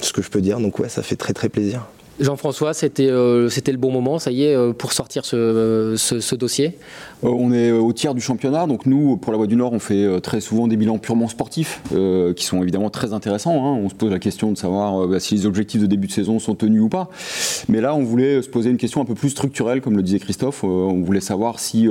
ce 0.00 0.12
que 0.12 0.22
je 0.22 0.30
peux 0.30 0.40
dire. 0.40 0.60
Donc 0.60 0.78
ouais, 0.78 0.88
ça 0.88 1.02
fait 1.02 1.16
très 1.16 1.32
très 1.32 1.48
plaisir. 1.48 1.86
Jean-François, 2.20 2.74
c'était 2.74 3.10
c'était 3.48 3.72
le 3.72 3.78
bon 3.78 3.92
moment, 3.92 4.18
ça 4.18 4.30
y 4.30 4.44
est, 4.44 4.72
pour 4.74 4.92
sortir 4.92 5.24
ce, 5.24 6.34
dossier? 6.34 6.76
Euh, 7.24 7.28
on 7.28 7.52
est 7.52 7.72
au 7.72 7.92
tiers 7.92 8.14
du 8.14 8.20
championnat, 8.20 8.66
donc 8.66 8.86
nous, 8.86 9.16
pour 9.16 9.32
la 9.32 9.38
Voie 9.38 9.46
du 9.46 9.56
Nord, 9.56 9.72
on 9.72 9.78
fait 9.78 10.04
euh, 10.04 10.20
très 10.20 10.40
souvent 10.40 10.68
des 10.68 10.76
bilans 10.76 10.98
purement 10.98 11.28
sportifs, 11.28 11.80
euh, 11.94 12.32
qui 12.32 12.44
sont 12.44 12.62
évidemment 12.62 12.90
très 12.90 13.12
intéressants. 13.12 13.66
Hein. 13.66 13.78
On 13.82 13.88
se 13.88 13.94
pose 13.94 14.10
la 14.10 14.18
question 14.18 14.52
de 14.52 14.56
savoir 14.56 15.06
bah, 15.08 15.20
si 15.20 15.34
les 15.34 15.46
objectifs 15.46 15.80
de 15.80 15.86
début 15.86 16.06
de 16.06 16.12
saison 16.12 16.38
sont 16.38 16.54
tenus 16.54 16.82
ou 16.82 16.88
pas. 16.88 17.08
Mais 17.68 17.80
là, 17.80 17.94
on 17.94 18.02
voulait 18.02 18.42
se 18.42 18.48
poser 18.48 18.70
une 18.70 18.76
question 18.76 19.00
un 19.00 19.04
peu 19.04 19.14
plus 19.14 19.30
structurelle, 19.30 19.80
comme 19.80 19.96
le 19.96 20.02
disait 20.02 20.18
Christophe. 20.18 20.64
on 20.64 21.02
voulait 21.02 21.20
savoir 21.20 21.58
si 21.58 21.88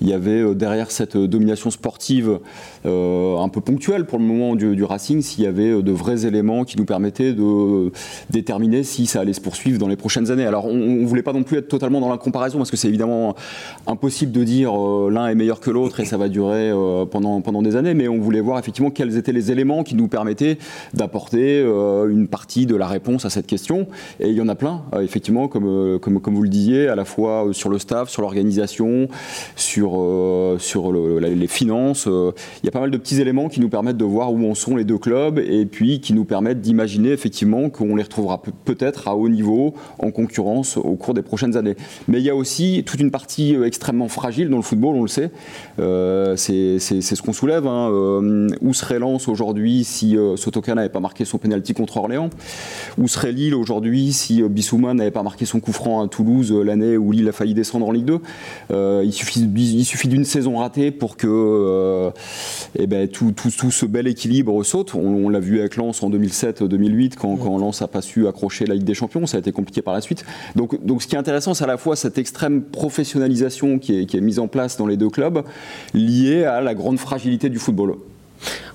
il 0.00 0.08
y 0.08 0.12
avait 0.12 0.54
derrière 0.54 0.90
cette 0.90 1.16
domination 1.16 1.70
sportive 1.70 2.38
un 2.84 3.48
peu 3.48 3.60
ponctuelle 3.60 4.06
pour 4.06 4.18
le 4.18 4.24
moment 4.24 4.56
du, 4.56 4.84
Racing, 4.84 5.22
s'il 5.22 5.44
y 5.44 5.46
avait 5.46 5.82
de 5.82 5.92
vrais 5.92 6.26
éléments 6.26 6.64
qui 6.64 6.76
nous 6.76 6.84
permettaient 6.84 7.32
de 7.32 7.92
déterminer 8.30 8.82
si 8.82 9.06
ça 9.06 9.20
allait 9.20 9.32
se 9.32 9.40
poursuivre 9.40 9.59
dans 9.68 9.88
les 9.88 9.96
prochaines 9.96 10.30
années. 10.30 10.46
Alors, 10.46 10.66
on, 10.66 10.74
ne 10.74 11.06
voulait 11.06 11.22
pas 11.22 11.32
non 11.32 11.42
plus 11.42 11.58
être 11.58 11.68
totalement 11.68 12.00
dans 12.00 12.08
la 12.08 12.18
comparaison, 12.18 12.58
parce 12.58 12.70
que 12.70 12.76
c'est 12.76 12.88
évidemment 12.88 13.34
impossible 13.86 14.32
de 14.32 14.44
dire 14.44 14.72
euh, 14.72 15.10
l'un 15.10 15.28
est 15.28 15.34
meilleur 15.34 15.60
que 15.60 15.70
l'autre 15.70 16.00
et 16.00 16.04
ça 16.04 16.16
va 16.16 16.28
durer 16.28 16.70
euh, 16.70 17.04
pendant, 17.04 17.40
pendant 17.40 17.62
des 17.62 17.76
années, 17.76 17.94
mais 17.94 18.08
on 18.08 18.18
voulait 18.18 18.40
voir 18.40 18.58
effectivement 18.58 18.90
quels 18.90 19.16
étaient 19.16 19.32
les 19.32 19.52
éléments 19.52 19.84
qui 19.84 19.94
nous 19.94 20.08
permettaient 20.08 20.58
d'apporter 20.94 21.60
euh, 21.60 22.08
une 22.08 22.28
partie 22.28 22.66
de 22.66 22.76
la 22.76 22.86
réponse 22.86 23.24
à 23.24 23.30
cette 23.30 23.46
question. 23.46 23.86
Et 24.18 24.28
il 24.28 24.34
y 24.34 24.40
en 24.40 24.48
a 24.48 24.54
plein, 24.54 24.82
effectivement, 25.00 25.48
comme, 25.48 25.98
comme, 26.00 26.20
comme 26.20 26.34
vous 26.34 26.42
le 26.42 26.48
disiez, 26.48 26.88
à 26.88 26.94
la 26.94 27.04
fois 27.04 27.46
sur 27.52 27.68
le 27.68 27.78
staff, 27.78 28.08
sur 28.08 28.22
l'organisation, 28.22 29.08
sur, 29.56 29.90
sur 30.58 30.92
les 30.92 31.46
finances. 31.46 32.06
Il 32.06 32.66
y 32.66 32.68
a 32.68 32.72
pas 32.72 32.80
mal 32.80 32.90
de 32.90 32.96
petits 32.96 33.20
éléments 33.20 33.48
qui 33.48 33.60
nous 33.60 33.68
permettent 33.68 33.96
de 33.96 34.04
voir 34.04 34.32
où 34.32 34.50
en 34.50 34.54
sont 34.54 34.76
les 34.76 34.84
deux 34.84 34.98
clubs 34.98 35.38
et 35.38 35.66
puis 35.66 36.00
qui 36.00 36.12
nous 36.12 36.24
permettent 36.24 36.60
d'imaginer 36.60 37.10
effectivement 37.10 37.70
qu'on 37.70 37.96
les 37.96 38.02
retrouvera 38.02 38.42
peut-être 38.64 39.08
à 39.08 39.16
haut 39.16 39.28
niveau 39.28 39.49
en 39.98 40.10
concurrence 40.10 40.76
au 40.76 40.96
cours 40.96 41.14
des 41.14 41.22
prochaines 41.22 41.56
années. 41.56 41.76
Mais 42.08 42.18
il 42.18 42.24
y 42.24 42.30
a 42.30 42.34
aussi 42.34 42.82
toute 42.86 43.00
une 43.00 43.10
partie 43.10 43.56
extrêmement 43.64 44.08
fragile 44.08 44.48
dans 44.48 44.56
le 44.56 44.62
football, 44.62 44.96
on 44.96 45.02
le 45.02 45.08
sait. 45.08 45.30
Euh, 45.78 46.36
c'est 46.36 46.78
ce 46.78 47.22
qu'on 47.22 47.32
soulève. 47.32 47.66
Hein. 47.66 47.90
Euh, 47.90 48.48
où 48.60 48.74
serait 48.74 48.98
Lens 48.98 49.28
aujourd'hui 49.28 49.84
si 49.84 50.16
euh, 50.16 50.36
Sotoka 50.36 50.74
n'avait 50.74 50.88
pas 50.88 51.00
marqué 51.00 51.24
son 51.24 51.38
penalty 51.38 51.74
contre 51.74 51.96
Orléans? 51.96 52.30
Où 52.98 53.08
serait 53.08 53.32
Lille 53.32 53.54
aujourd'hui 53.54 54.12
si 54.12 54.42
Bissouma 54.42 54.94
n'avait 54.94 55.10
pas 55.10 55.22
marqué 55.22 55.44
son 55.44 55.60
coup 55.60 55.72
franc 55.72 56.02
à 56.02 56.08
Toulouse 56.08 56.52
l'année 56.52 56.96
où 56.96 57.12
Lille 57.12 57.28
a 57.28 57.32
failli 57.32 57.54
descendre 57.54 57.86
en 57.86 57.92
Ligue 57.92 58.06
2 58.70 59.02
Il 59.04 59.12
suffit, 59.12 59.40
il 59.40 59.84
suffit 59.84 60.08
d'une 60.08 60.24
saison 60.24 60.58
ratée 60.58 60.90
pour 60.90 61.16
que 61.16 62.10
eh 62.78 62.86
ben, 62.86 63.08
tout, 63.08 63.32
tout, 63.32 63.50
tout, 63.50 63.70
ce 63.70 63.86
bel 63.86 64.06
équilibre 64.06 64.62
saute. 64.64 64.94
On, 64.94 65.28
l'a 65.28 65.40
vu 65.40 65.60
avec 65.60 65.76
Lens 65.76 66.02
en 66.02 66.10
2007-2008 66.10 67.14
quand, 67.16 67.36
quand 67.36 67.58
Lens 67.58 67.80
n'a 67.80 67.88
pas 67.88 68.02
su 68.02 68.26
accrocher 68.26 68.66
la 68.66 68.74
Ligue 68.74 68.84
des 68.84 68.94
Champions. 68.94 69.26
Ça 69.26 69.39
a 69.40 69.42
été 69.42 69.52
compliqué 69.52 69.82
par 69.82 69.94
la 69.94 70.00
suite. 70.00 70.24
Donc, 70.56 70.84
donc 70.84 71.02
ce 71.02 71.06
qui 71.06 71.14
est 71.14 71.18
intéressant, 71.18 71.54
c'est 71.54 71.64
à 71.64 71.68
la 71.68 71.76
fois 71.76 71.96
cette 71.96 72.18
extrême 72.18 72.62
professionnalisation 72.62 73.78
qui 73.78 74.00
est, 74.00 74.06
qui 74.06 74.16
est 74.16 74.20
mise 74.20 74.38
en 74.38 74.48
place 74.48 74.76
dans 74.76 74.86
les 74.86 74.96
deux 74.96 75.10
clubs, 75.10 75.42
liée 75.94 76.44
à 76.44 76.60
la 76.60 76.74
grande 76.74 76.98
fragilité 76.98 77.48
du 77.48 77.58
football. 77.58 77.96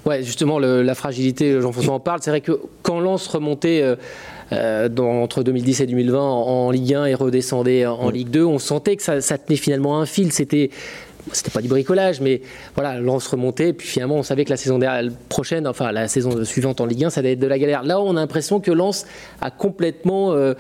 Ouais, 0.05 0.22
justement, 0.22 0.60
la 0.60 0.95
fragilité, 0.95 1.60
Jean-François 1.60 1.95
en 1.95 2.00
parle. 2.00 2.19
C'est 2.22 2.29
vrai 2.29 2.41
que 2.41 2.60
quand 2.84 3.00
Lens 3.00 3.25
remontait 3.27 3.81
euh, 3.81 3.95
euh, 4.51 4.88
entre 4.98 5.41
2010 5.41 5.81
et 5.81 5.88
2020 5.88 6.19
en, 6.22 6.69
Ligue 6.69 6.93
1 6.93 7.05
et 7.05 7.15
redescendait 7.15 7.88
en, 7.88 8.10
Ligue 8.12 8.29
2, 8.29 8.43
on 8.43 8.60
sentait 8.60 8.95
que 8.95 9.01
ça, 9.01 9.19
tenait 9.19 9.57
finalement 9.57 10.00
un 10.00 10.05
fil. 10.05 10.31
C'était 10.31 10.69
c'était 11.32 11.51
pas 11.51 11.62
du 11.62 11.67
bricolage, 11.67 12.22
mais 12.22 12.41
voilà, 12.75 13.00
Lens 13.00 13.27
remontait, 13.27 13.70
et 13.70 13.74
puis 13.74 13.88
finalement 13.88 14.16
on 14.16 14.24
savait 14.24 14.46
que 14.46 14.50
la 14.50 14.57
saison 14.57 14.79
prochaine, 15.29 15.68
enfin 15.68 15.92
la 15.92 16.07
saison 16.07 16.44
suivante 16.44 16.81
en 16.81 16.85
Ligue 16.85 17.05
1, 17.05 17.09
ça 17.09 17.20
allait 17.20 17.33
être 17.33 17.40
de 17.40 17.48
la 17.48 17.59
galère. 17.59 17.83
Là, 17.83 18.00
on 18.00 18.11
a 18.11 18.20
l'impression 18.20 18.59
que 18.59 18.72
Lens 18.72 19.05
a 19.42 19.51
complètement 19.51 20.33
euh, 20.33 20.53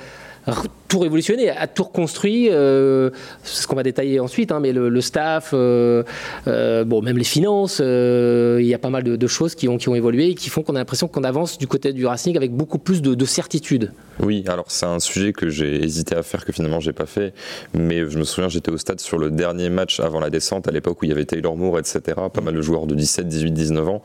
tout 0.87 0.99
révolutionné, 0.99 1.49
a 1.49 1.67
tout 1.67 1.83
reconstruit. 1.83 2.49
Euh, 2.51 3.09
ce 3.43 3.67
qu'on 3.67 3.75
va 3.75 3.83
détailler 3.83 4.19
ensuite, 4.19 4.51
hein, 4.51 4.59
mais 4.59 4.71
le, 4.73 5.01
staff, 5.01 5.51
euh, 5.53 6.03
euh, 6.47 6.83
bon, 6.83 7.01
même 7.01 7.17
les 7.17 7.23
finances, 7.23 7.79
il 7.79 8.65
y 8.65 8.73
a 8.73 8.77
pas 8.77 8.89
mal 8.89 9.03
de, 9.03 9.27
choses 9.27 9.55
qui 9.55 9.67
ont, 9.67 9.77
qui 9.77 9.89
ont 9.89 9.95
évolué 9.95 10.29
et 10.29 10.35
qui 10.35 10.49
font 10.49 10.61
qu'on 10.61 10.75
a 10.75 10.79
l'impression 10.79 11.07
qu'on 11.07 11.23
avance 11.23 11.57
du 11.57 11.67
côté 11.67 11.93
du 11.93 12.05
Racing 12.05 12.37
avec 12.37 12.51
beaucoup 12.51 12.77
plus 12.77 13.01
de, 13.01 13.15
de 13.15 13.25
certitude. 13.25 13.91
Oui, 14.19 14.43
alors 14.47 14.65
c'est 14.67 14.85
un 14.85 14.99
sujet 14.99 15.33
que 15.33 15.49
j'ai 15.49 15.83
hésité 15.83 16.15
à 16.15 16.23
faire, 16.23 16.45
que 16.45 16.53
finalement 16.53 16.79
j'ai 16.79 16.93
pas 16.93 17.05
fait, 17.05 17.33
mais 17.73 18.09
je 18.09 18.17
me 18.17 18.23
souviens, 18.23 18.47
j'étais 18.49 18.71
au 18.71 18.77
stade 18.77 18.99
sur 18.99 19.17
le 19.17 19.31
dernier 19.31 19.69
match 19.69 19.99
avant 19.99 20.19
la 20.19 20.29
descente, 20.29 20.67
à 20.67 20.71
l'époque 20.71 21.01
où 21.01 21.05
il 21.05 21.09
y 21.09 21.11
avait 21.11 21.25
Taylor 21.25 21.57
Moore, 21.57 21.79
etc., 21.79 22.01
pas 22.31 22.41
mal 22.41 22.53
de 22.53 22.61
joueurs 22.61 22.87
de 22.87 22.95
17, 22.95 23.27
18, 23.27 23.51
19 23.51 23.89
ans, 23.89 24.01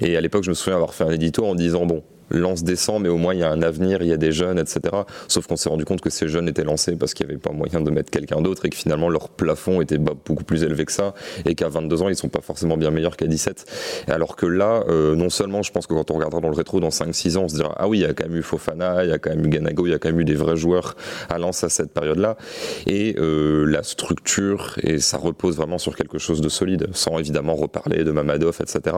et 0.00 0.16
à 0.16 0.20
l'époque 0.20 0.42
je 0.44 0.50
me 0.50 0.54
souviens 0.54 0.76
avoir 0.76 0.94
fait 0.94 1.04
un 1.04 1.10
édito 1.10 1.44
en 1.44 1.54
disant, 1.54 1.86
bon, 1.86 2.02
lance 2.30 2.64
descend, 2.64 3.02
mais 3.02 3.08
au 3.08 3.16
moins 3.16 3.34
il 3.34 3.40
y 3.40 3.42
a 3.42 3.50
un 3.50 3.62
avenir, 3.62 4.02
il 4.02 4.08
y 4.08 4.12
a 4.12 4.16
des 4.16 4.32
jeunes, 4.32 4.58
etc. 4.58 4.80
Sauf 5.28 5.46
qu'on 5.46 5.56
s'est 5.56 5.68
rendu 5.68 5.84
compte 5.84 6.00
que 6.00 6.10
ces 6.10 6.28
jeunes 6.28 6.48
étaient 6.48 6.64
lancés 6.64 6.96
parce 6.96 7.14
qu'il 7.14 7.26
n'y 7.26 7.32
avait 7.32 7.40
pas 7.40 7.52
moyen 7.52 7.80
de 7.80 7.90
mettre 7.90 8.10
quelqu'un 8.10 8.40
d'autre 8.40 8.66
et 8.66 8.70
que 8.70 8.76
finalement 8.76 9.08
leur 9.08 9.28
plafond 9.28 9.80
était 9.80 9.98
beaucoup 9.98 10.44
plus 10.44 10.62
élevé 10.62 10.84
que 10.84 10.92
ça 10.92 11.14
et 11.44 11.54
qu'à 11.54 11.68
22 11.68 12.02
ans 12.02 12.08
ils 12.08 12.16
sont 12.16 12.28
pas 12.28 12.40
forcément 12.40 12.76
bien 12.76 12.90
meilleurs 12.90 13.16
qu'à 13.16 13.26
17. 13.26 14.04
Alors 14.08 14.36
que 14.36 14.46
là, 14.46 14.84
euh, 14.88 15.14
non 15.14 15.30
seulement 15.30 15.62
je 15.62 15.72
pense 15.72 15.86
que 15.86 15.94
quand 15.94 16.10
on 16.10 16.14
regardera 16.14 16.40
dans 16.40 16.50
le 16.50 16.56
rétro 16.56 16.80
dans 16.80 16.88
5-6 16.88 17.36
ans, 17.36 17.42
on 17.44 17.48
se 17.48 17.56
dira 17.56 17.74
ah 17.78 17.88
oui, 17.88 17.98
il 17.98 18.02
y 18.02 18.06
a 18.06 18.14
quand 18.14 18.24
même 18.24 18.36
eu 18.36 18.42
Fofana, 18.42 19.04
il 19.04 19.10
y 19.10 19.12
a 19.12 19.18
quand 19.18 19.30
même 19.30 19.44
eu 19.44 19.48
Ganago, 19.48 19.86
il 19.86 19.90
y 19.90 19.94
a 19.94 19.98
quand 19.98 20.08
même 20.08 20.20
eu 20.20 20.24
des 20.24 20.34
vrais 20.34 20.56
joueurs 20.56 20.96
à 21.28 21.38
Lens 21.38 21.64
à 21.64 21.68
cette 21.68 21.92
période-là. 21.92 22.36
Et 22.86 23.16
euh, 23.18 23.64
la 23.64 23.82
structure, 23.82 24.76
et 24.82 24.98
ça 24.98 25.16
repose 25.16 25.56
vraiment 25.56 25.78
sur 25.78 25.96
quelque 25.96 26.18
chose 26.18 26.40
de 26.40 26.48
solide, 26.48 26.88
sans 26.92 27.18
évidemment 27.18 27.54
reparler 27.54 28.04
de 28.04 28.10
Mamadov, 28.10 28.58
etc. 28.60 28.96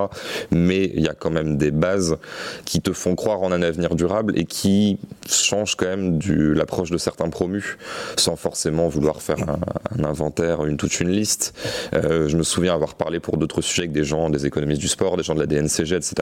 Mais 0.50 0.90
il 0.94 1.02
y 1.02 1.08
a 1.08 1.14
quand 1.14 1.30
même 1.30 1.56
des 1.56 1.70
bases 1.70 2.16
qui 2.64 2.80
te 2.80 2.92
font 2.92 3.14
croire 3.14 3.23
en 3.30 3.52
un 3.52 3.62
avenir 3.62 3.94
durable 3.94 4.38
et 4.38 4.44
qui 4.44 4.98
change 5.28 5.76
quand 5.76 5.86
même 5.86 6.18
l'approche 6.54 6.90
de 6.90 6.98
certains 6.98 7.28
promus 7.28 7.78
sans 8.16 8.36
forcément 8.36 8.88
vouloir 8.88 9.22
faire 9.22 9.38
un, 9.48 10.04
inventaire, 10.04 10.64
une, 10.64 10.76
toute 10.76 11.00
une 11.00 11.10
liste. 11.10 11.54
Euh, 11.94 12.28
je 12.28 12.36
me 12.36 12.42
souviens 12.42 12.74
avoir 12.74 12.94
parlé 12.94 13.20
pour 13.20 13.36
d'autres 13.36 13.62
sujets 13.62 13.82
avec 13.82 13.92
des 13.92 14.04
gens, 14.04 14.30
des 14.30 14.46
économistes 14.46 14.80
du 14.80 14.88
sport, 14.88 15.16
des 15.16 15.22
gens 15.22 15.34
de 15.34 15.40
la 15.40 15.46
DNCG, 15.46 15.94
etc., 15.96 16.14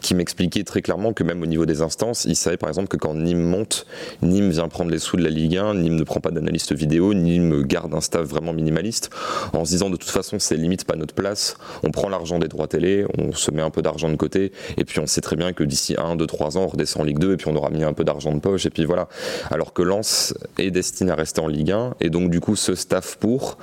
qui 0.00 0.14
m'expliquaient 0.14 0.64
très 0.64 0.82
clairement 0.82 1.12
que 1.12 1.24
même 1.24 1.42
au 1.42 1.46
niveau 1.46 1.66
des 1.66 1.82
instances, 1.82 2.24
ils 2.24 2.36
savaient 2.36 2.56
par 2.56 2.68
exemple 2.68 2.88
que 2.88 2.96
quand 2.96 3.14
Nîmes 3.14 3.42
monte, 3.42 3.86
Nîmes 4.22 4.50
vient 4.50 4.68
prendre 4.68 4.90
les 4.90 4.98
sous 4.98 5.16
de 5.16 5.22
la 5.22 5.30
Ligue 5.30 5.56
1, 5.56 5.74
Nîmes 5.74 5.96
ne 5.96 6.04
prend 6.04 6.20
pas 6.20 6.30
d'analyste 6.30 6.74
vidéo, 6.74 7.14
Nîmes 7.14 7.62
garde 7.62 7.94
un 7.94 8.00
staff 8.00 8.26
vraiment 8.26 8.52
minimaliste, 8.52 9.10
en 9.52 9.64
se 9.64 9.70
disant 9.70 9.90
de 9.90 9.96
toute 9.96 10.10
façon 10.10 10.38
c'est 10.38 10.56
limite 10.56 10.84
pas 10.84 10.96
notre 10.96 11.14
place, 11.14 11.56
on 11.82 11.90
prend 11.90 12.08
l'argent 12.08 12.38
des 12.38 12.48
droits 12.48 12.68
télé, 12.68 13.06
on 13.18 13.32
se 13.32 13.50
met 13.50 13.62
un 13.62 13.70
peu 13.70 13.82
d'argent 13.82 14.08
de 14.08 14.16
côté, 14.16 14.52
et 14.76 14.84
puis 14.84 15.00
on 15.00 15.06
sait 15.06 15.20
très 15.20 15.36
bien 15.36 15.52
que 15.52 15.64
d'ici 15.64 15.94
1, 15.98 16.16
2, 16.16 16.25
3 16.26 16.58
ans, 16.58 16.62
on 16.62 16.68
redescend 16.68 17.02
en 17.02 17.04
Ligue 17.04 17.18
2 17.18 17.34
et 17.34 17.36
puis 17.36 17.48
on 17.48 17.56
aura 17.56 17.70
mis 17.70 17.84
un 17.84 17.92
peu 17.92 18.04
d'argent 18.04 18.32
de 18.32 18.40
poche 18.40 18.66
et 18.66 18.70
puis 18.70 18.84
voilà. 18.84 19.08
Alors 19.50 19.72
que 19.72 19.82
Lens 19.82 20.34
est 20.58 20.70
destiné 20.70 21.10
à 21.12 21.14
rester 21.14 21.40
en 21.40 21.48
Ligue 21.48 21.72
1 21.72 21.94
et 22.00 22.10
donc 22.10 22.30
du 22.30 22.40
coup 22.40 22.56
ce 22.56 22.74
staff 22.74 23.16
pour, 23.16 23.58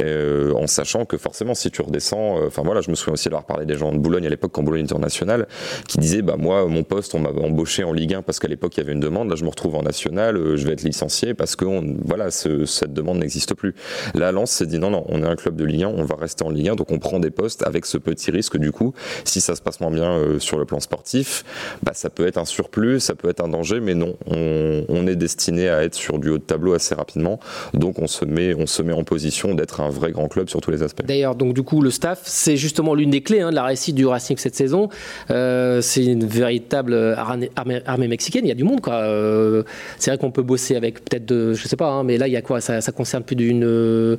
euh, 0.00 0.52
en 0.54 0.66
sachant 0.66 1.04
que 1.04 1.16
forcément 1.16 1.54
si 1.54 1.70
tu 1.70 1.82
redescends, 1.82 2.38
euh, 2.38 2.46
enfin 2.46 2.62
voilà, 2.64 2.80
je 2.80 2.90
me 2.90 2.94
souviens 2.94 3.14
aussi 3.14 3.28
d'avoir 3.28 3.44
parlé 3.44 3.66
des 3.66 3.74
gens 3.74 3.92
de 3.92 3.98
Boulogne 3.98 4.26
à 4.26 4.30
l'époque 4.30 4.52
quand 4.52 4.62
Boulogne 4.62 4.82
international 4.82 5.46
qui 5.88 5.98
disaient 5.98 6.22
bah 6.22 6.36
moi 6.38 6.66
mon 6.66 6.82
poste 6.82 7.14
on 7.14 7.20
m'avait 7.20 7.42
embauché 7.42 7.84
en 7.84 7.92
Ligue 7.92 8.14
1 8.14 8.22
parce 8.22 8.38
qu'à 8.38 8.48
l'époque 8.48 8.76
il 8.76 8.80
y 8.80 8.82
avait 8.82 8.92
une 8.92 9.00
demande, 9.00 9.28
là 9.28 9.36
je 9.36 9.44
me 9.44 9.50
retrouve 9.50 9.76
en 9.76 9.82
national, 9.82 10.36
euh, 10.36 10.56
je 10.56 10.66
vais 10.66 10.72
être 10.72 10.82
licencié 10.82 11.34
parce 11.34 11.56
que 11.56 11.64
voilà 12.04 12.30
cette 12.30 12.92
demande 12.92 13.18
n'existe 13.18 13.54
plus. 13.54 13.74
Là 14.14 14.32
Lens 14.32 14.50
s'est 14.50 14.66
dit 14.66 14.78
non 14.78 14.90
non 14.90 15.04
on 15.08 15.22
est 15.22 15.26
un 15.26 15.36
club 15.36 15.56
de 15.56 15.64
Ligue 15.64 15.84
1, 15.84 15.88
on 15.88 16.04
va 16.04 16.16
rester 16.16 16.44
en 16.44 16.50
Ligue 16.50 16.68
1 16.70 16.76
donc 16.76 16.90
on 16.90 16.98
prend 16.98 17.18
des 17.18 17.30
postes 17.30 17.62
avec 17.66 17.86
ce 17.86 17.98
petit 17.98 18.30
risque 18.30 18.56
du 18.56 18.72
coup 18.72 18.94
si 19.24 19.40
ça 19.40 19.54
se 19.54 19.62
passe 19.62 19.80
moins 19.80 19.90
bien 19.90 20.38
sur 20.38 20.58
le 20.58 20.64
plan 20.64 20.80
sportif, 20.80 21.44
bah, 21.82 21.92
ça 22.02 22.10
peut 22.10 22.26
être 22.26 22.36
un 22.38 22.44
surplus, 22.44 22.98
ça 22.98 23.14
peut 23.14 23.28
être 23.28 23.44
un 23.44 23.48
danger, 23.48 23.78
mais 23.78 23.94
non, 23.94 24.16
on, 24.26 25.06
est 25.06 25.14
destiné 25.14 25.68
à 25.68 25.84
être 25.84 25.94
sur 25.94 26.18
du 26.18 26.30
haut 26.30 26.38
de 26.38 26.42
tableau 26.42 26.74
assez 26.74 26.96
rapidement. 26.96 27.38
Donc 27.74 28.00
on 28.00 28.08
se 28.08 28.24
met, 28.24 28.54
on 28.54 28.66
se 28.66 28.82
met 28.82 28.92
en 28.92 29.04
position 29.04 29.54
d'être 29.54 29.80
un 29.80 29.88
vrai 29.88 30.10
grand 30.10 30.26
club 30.26 30.48
sur 30.48 30.60
tous 30.60 30.72
les 30.72 30.82
aspects. 30.82 31.04
D'ailleurs, 31.06 31.36
donc 31.36 31.54
du 31.54 31.62
coup, 31.62 31.80
le 31.80 31.90
staff, 31.90 32.22
c'est 32.24 32.56
justement 32.56 32.94
l'une 32.94 33.10
des 33.10 33.20
clés 33.20 33.40
hein, 33.40 33.50
de 33.50 33.54
la 33.54 33.62
réussite 33.62 33.94
du 33.94 34.04
Racing 34.04 34.36
cette 34.36 34.56
saison. 34.56 34.88
Euh, 35.30 35.80
c'est 35.80 36.04
une 36.04 36.26
véritable 36.26 36.94
armée, 37.16 38.08
mexicaine. 38.08 38.44
Il 38.44 38.48
y 38.48 38.52
a 38.52 38.56
du 38.56 38.64
monde, 38.64 38.80
quoi. 38.80 38.94
Euh, 38.94 39.62
c'est 39.98 40.10
vrai 40.10 40.18
qu'on 40.18 40.32
peut 40.32 40.42
bosser 40.42 40.74
avec 40.74 41.04
peut-être, 41.04 41.26
de, 41.26 41.52
je 41.52 41.68
sais 41.68 41.76
pas, 41.76 41.88
hein, 41.88 42.02
mais 42.02 42.18
là, 42.18 42.26
il 42.26 42.32
y 42.32 42.36
a 42.36 42.42
quoi? 42.42 42.60
Ça, 42.60 42.80
concerne 42.90 43.22
plus 43.22 43.36
d'une. 43.36 43.62
Euh, 43.64 44.16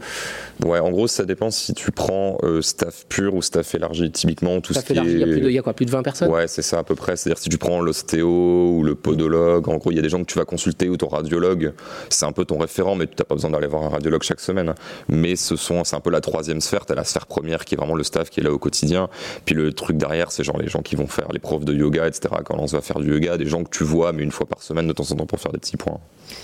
ouais, 0.65 0.79
en 0.79 0.91
gros, 0.91 1.07
ça 1.07 1.25
dépend 1.25 1.51
si 1.51 1.73
tu 1.73 1.91
prends 1.91 2.37
staff 2.61 3.05
pur 3.09 3.35
ou 3.35 3.41
staff 3.41 3.75
élargi. 3.75 4.09
Typiquement, 4.09 4.61
tout 4.61 4.73
staff 4.73 4.87
ce 4.87 4.93
élargi, 4.93 5.11
il 5.11 5.19
y, 5.19 5.23
a 5.23 5.27
plus 5.27 5.41
de, 5.41 5.49
il 5.49 5.53
y 5.53 5.59
a 5.59 5.61
quoi, 5.61 5.73
plus 5.73 5.85
de 5.85 5.91
20 5.91 6.03
personnes? 6.03 6.31
Ouais, 6.31 6.47
c'est 6.47 6.61
ça 6.61 6.79
à 6.79 6.83
peu 6.83 6.95
près. 6.95 7.17
C'est-à-dire 7.17 7.41
si 7.41 7.49
tu 7.49 7.57
prends 7.57 7.72
l'ostéo 7.81 8.77
ou 8.77 8.83
le 8.83 8.95
podologue, 8.95 9.69
en 9.69 9.77
gros, 9.77 9.91
il 9.91 9.95
y 9.95 9.99
a 9.99 10.01
des 10.01 10.09
gens 10.09 10.19
que 10.19 10.31
tu 10.31 10.37
vas 10.37 10.45
consulter 10.45 10.89
ou 10.89 10.97
ton 10.97 11.07
radiologue. 11.07 11.73
C'est 12.09 12.25
un 12.25 12.31
peu 12.31 12.45
ton 12.45 12.57
référent, 12.57 12.95
mais 12.95 13.07
tu 13.07 13.13
n'as 13.19 13.25
pas 13.25 13.35
besoin 13.35 13.51
d'aller 13.51 13.67
voir 13.67 13.83
un 13.83 13.89
radiologue 13.89 14.23
chaque 14.23 14.39
semaine. 14.39 14.73
Mais 15.09 15.35
ce 15.35 15.55
sont, 15.55 15.83
c'est 15.83 15.95
un 15.95 15.99
peu 15.99 16.09
la 16.09 16.21
troisième 16.21 16.61
sphère. 16.61 16.85
Tu 16.85 16.93
as 16.93 16.95
la 16.95 17.03
sphère 17.03 17.25
première 17.27 17.65
qui 17.65 17.75
est 17.75 17.77
vraiment 17.77 17.95
le 17.95 18.03
staff 18.03 18.29
qui 18.29 18.39
est 18.39 18.43
là 18.43 18.51
au 18.51 18.57
quotidien. 18.57 19.09
Puis 19.45 19.55
le 19.55 19.73
truc 19.73 19.97
derrière, 19.97 20.31
c'est 20.31 20.43
genre 20.43 20.57
les 20.57 20.67
gens 20.67 20.81
qui 20.81 20.95
vont 20.95 21.07
faire 21.07 21.27
les 21.31 21.39
profs 21.39 21.65
de 21.65 21.73
yoga, 21.73 22.07
etc. 22.07 22.35
Quand 22.45 22.57
on 22.57 22.65
va 22.65 22.81
faire 22.81 22.99
du 22.99 23.11
yoga, 23.11 23.37
des 23.37 23.47
gens 23.47 23.63
que 23.63 23.69
tu 23.69 23.83
vois, 23.83 24.13
mais 24.13 24.23
une 24.23 24.31
fois 24.31 24.45
par 24.45 24.61
semaine 24.61 24.87
de 24.87 24.93
temps 24.93 25.09
en 25.11 25.15
temps 25.15 25.25
pour 25.25 25.39
faire 25.39 25.51
des 25.51 25.59
petits 25.59 25.77
points. 25.77 25.99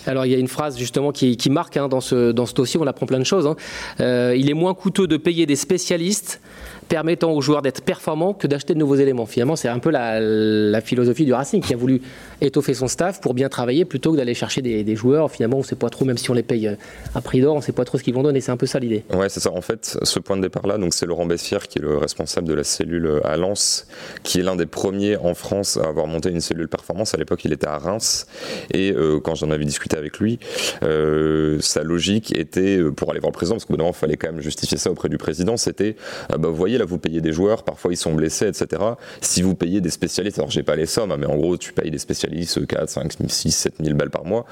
Alors 0.05 0.25
il 0.25 0.31
y 0.31 0.35
a 0.35 0.37
une 0.37 0.47
phrase 0.47 0.77
justement 0.77 1.11
qui, 1.11 1.37
marque 1.49 1.77
hein, 1.77 1.87
dans, 1.87 2.01
ce, 2.01 2.31
dans 2.31 2.45
ce 2.45 2.53
dossier, 2.53 2.79
on 2.79 2.87
apprend 2.87 3.05
plein 3.05 3.19
de 3.19 3.23
choses. 3.23 3.47
Hein. 3.47 3.55
Euh, 3.99 4.35
il 4.37 4.49
est 4.49 4.53
moins 4.53 4.73
coûteux 4.73 5.07
de 5.07 5.17
payer 5.17 5.45
des 5.45 5.55
spécialistes 5.55 6.41
permettant 6.89 7.31
aux 7.31 7.39
joueurs 7.39 7.61
d'être 7.61 7.81
performants 7.81 8.33
que 8.33 8.47
d'acheter 8.47 8.73
de 8.73 8.79
nouveaux 8.79 8.95
éléments. 8.95 9.25
Finalement, 9.25 9.55
c'est 9.55 9.69
un 9.69 9.79
peu 9.79 9.91
la, 9.91 10.81
philosophie 10.81 11.23
du 11.23 11.33
Racing 11.33 11.61
qui 11.61 11.73
a 11.73 11.77
voulu 11.77 12.01
étoffer 12.41 12.73
son 12.73 12.87
staff 12.87 13.21
pour 13.21 13.33
bien 13.33 13.49
travailler 13.49 13.85
plutôt 13.85 14.11
que 14.11 14.17
d'aller 14.17 14.33
chercher 14.33 14.61
des, 14.61 14.95
joueurs. 14.95 15.31
Finalement, 15.31 15.57
on 15.57 15.61
ne 15.61 15.65
sait 15.65 15.75
pas 15.75 15.89
trop, 15.89 16.05
même 16.05 16.17
si 16.17 16.29
on 16.31 16.33
les 16.33 16.43
paye 16.43 16.75
à 17.15 17.21
prix 17.21 17.41
d'or, 17.41 17.55
on 17.55 17.59
ne 17.59 17.63
sait 17.63 17.71
pas 17.71 17.85
trop 17.85 17.97
ce 17.97 18.03
qu'ils 18.03 18.13
vont 18.13 18.23
donner. 18.23 18.41
C'est 18.41 18.51
un 18.51 18.57
peu 18.57 18.65
ça 18.65 18.79
l'idée. 18.79 19.03
Ouais, 19.13 19.29
c'est 19.29 19.39
ça. 19.39 19.51
En 19.51 19.61
fait, 19.61 19.97
ce 20.01 20.19
point 20.19 20.37
de 20.37 20.41
départ-là, 20.41 20.77
donc 20.77 20.93
c'est 20.93 21.05
Laurent 21.05 21.25
Bessière 21.25 21.67
qui 21.67 21.79
est 21.79 21.81
le 21.81 21.97
responsable 21.97 22.47
de 22.47 22.53
la 22.53 22.63
cellule 22.63 23.21
à 23.23 23.37
Lens, 23.37 23.87
qui 24.23 24.39
est 24.39 24.43
l'un 24.43 24.55
des 24.55 24.65
premiers 24.65 25.17
en 25.17 25.33
France 25.33 25.77
à 25.77 25.87
avoir 25.87 26.07
monté 26.07 26.29
une 26.29 26.41
cellule 26.41 26.67
performance. 26.67 27.13
À 27.13 27.17
l'époque, 27.17 27.43
il 27.45 27.53
était 27.53 27.67
à 27.67 27.77
Reims. 27.77 28.27
Et 28.73 28.91
euh, 28.91 29.19
quand 29.19 29.35
j'en 29.35 29.51
avais 29.51 29.65
discuté 29.65 29.97
avec 29.97 30.19
lui, 30.19 30.39
euh, 30.83 31.59
sa 31.61 31.83
logique 31.83 32.35
était, 32.37 32.77
euh, 32.77 32.91
pour 32.91 33.11
aller 33.11 33.19
voir 33.19 33.31
le 33.31 33.35
président, 33.35 33.55
parce 33.55 33.65
qu'au 33.65 33.73
bout 33.73 33.77
d'un 33.77 33.83
moment, 33.83 33.95
il 33.95 33.99
fallait 33.99 34.17
quand 34.17 34.31
même 34.31 34.41
justifier 34.41 34.77
ça 34.77 34.91
auprès 34.91 35.09
du 35.09 35.17
président, 35.17 35.57
c'était, 35.57 35.95
bah, 36.29 36.47
vous 36.47 36.55
voyez, 36.55 36.77
là, 36.77 36.85
vous 36.85 36.97
payez 36.97 37.21
des 37.21 37.31
joueurs, 37.31 37.63
parfois 37.63 37.91
ils 37.91 37.97
sont 37.97 38.13
blessés, 38.13 38.47
etc. 38.47 38.81
Si 39.21 39.41
vous 39.41 39.55
payez 39.55 39.81
des 39.81 39.89
spécialistes, 39.89 40.39
alors 40.39 40.51
j'ai 40.51 40.63
pas 40.63 40.75
les 40.75 40.85
sommes, 40.85 41.11
hein, 41.11 41.17
mais 41.19 41.27
en 41.27 41.35
gros, 41.35 41.57
tu 41.57 41.73
payes 41.73 41.91
des 41.91 41.97
spécialistes 41.97 42.28
4, 42.29 42.89
5, 42.89 43.13
6, 43.27 43.51
7 43.51 43.73
000 43.83 43.95
balles 43.95 44.09
par 44.09 44.25
mois, 44.25 44.45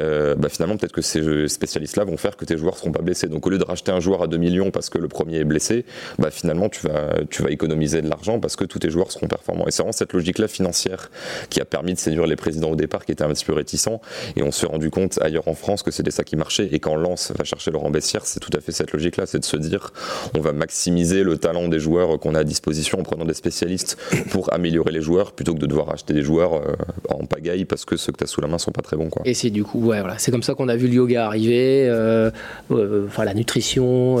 euh, 0.00 0.34
bah, 0.36 0.48
finalement, 0.48 0.76
peut-être 0.76 0.92
que 0.92 1.02
ces 1.02 1.48
spécialistes-là 1.48 2.04
vont 2.04 2.16
faire 2.16 2.36
que 2.36 2.44
tes 2.44 2.56
joueurs 2.56 2.76
seront 2.76 2.92
pas 2.92 3.02
blessés. 3.02 3.28
Donc 3.28 3.46
au 3.46 3.50
lieu 3.50 3.58
de 3.58 3.64
racheter 3.64 3.92
un 3.92 4.00
joueur 4.00 4.22
à 4.22 4.26
2 4.26 4.36
millions 4.36 4.70
parce 4.70 4.90
que 4.90 4.98
le 4.98 5.08
premier 5.08 5.38
est 5.38 5.44
blessé, 5.44 5.84
bah, 6.18 6.30
finalement, 6.30 6.68
tu 6.68 6.86
vas, 6.86 7.10
économiser 7.48 8.02
de 8.02 8.08
l'argent 8.08 8.38
parce 8.38 8.54
que 8.54 8.64
tous 8.64 8.78
tes 8.78 8.90
joueurs 8.90 9.10
seront 9.10 9.26
performants. 9.26 9.66
Et 9.66 9.70
c'est 9.70 9.82
vraiment 9.82 9.92
cette 9.92 10.12
logique-là 10.12 10.46
financière 10.46 11.10
qui 11.48 11.60
a 11.60 11.64
permis 11.64 11.94
de 11.94 11.98
séduire 11.98 12.26
les 12.26 12.36
présidents 12.36 12.70
au 12.70 12.76
départ 12.76 13.04
qui 13.04 13.12
étaient 13.12 13.24
un 13.24 13.30
petit 13.30 13.44
peu 13.44 13.52
réticents. 13.52 14.00
Et 14.36 14.42
on 14.42 14.50
s'est 14.50 14.66
rendu 14.66 14.90
compte 14.90 15.18
ailleurs 15.20 15.48
en 15.48 15.54
France 15.54 15.82
que 15.82 15.90
c'était 15.90 16.10
ça 16.10 16.22
qui 16.22 16.36
marchait. 16.36 16.68
Et 16.70 16.78
quand 16.78 16.96
Lance 16.96 17.32
va 17.36 17.44
chercher 17.44 17.70
Laurent 17.70 17.90
Bessière, 17.90 18.24
c'est 18.26 18.40
tout 18.40 18.50
à 18.56 18.60
fait 18.60 18.72
cette 18.72 18.92
logique-là, 18.92 19.26
c'est 19.26 19.38
de 19.38 19.44
se 19.44 19.56
dire 19.56 19.92
on 20.36 20.40
va 20.40 20.52
maximiser 20.52 21.22
le 21.22 21.38
talent 21.38 21.68
des 21.68 21.80
joueurs 21.80 22.18
qu'on 22.18 22.34
a 22.34 22.40
à 22.40 22.44
disposition 22.44 23.00
en 23.00 23.02
prenant 23.02 23.24
des 23.24 23.34
spécialistes 23.34 23.98
pour 24.30 24.52
améliorer 24.52 24.92
les 24.92 25.00
joueurs 25.00 25.32
plutôt 25.32 25.54
que 25.54 25.58
de 25.58 25.66
devoir 25.66 25.90
acheter 25.90 26.14
des 26.14 26.22
joueurs 26.22 26.54
euh, 26.54 26.74
en 27.20 27.26
pagaille 27.26 27.64
parce 27.64 27.84
que 27.84 27.96
ceux 27.96 28.12
que 28.12 28.18
tu 28.18 28.24
as 28.24 28.26
sous 28.26 28.40
la 28.40 28.48
main 28.48 28.58
sont 28.58 28.72
pas 28.72 28.82
très 28.82 28.96
bons. 28.96 29.08
Quoi. 29.08 29.22
Et 29.24 29.34
c'est 29.34 29.50
du 29.50 29.64
coup, 29.64 29.80
ouais, 29.80 30.00
voilà, 30.00 30.18
c'est 30.18 30.30
comme 30.30 30.42
ça 30.42 30.54
qu'on 30.54 30.68
a 30.68 30.76
vu 30.76 30.86
le 30.88 30.94
yoga 30.94 31.26
arriver, 31.26 31.88
euh, 31.88 32.30
euh, 32.70 33.06
enfin 33.06 33.24
la 33.24 33.34
nutrition, 33.34 34.16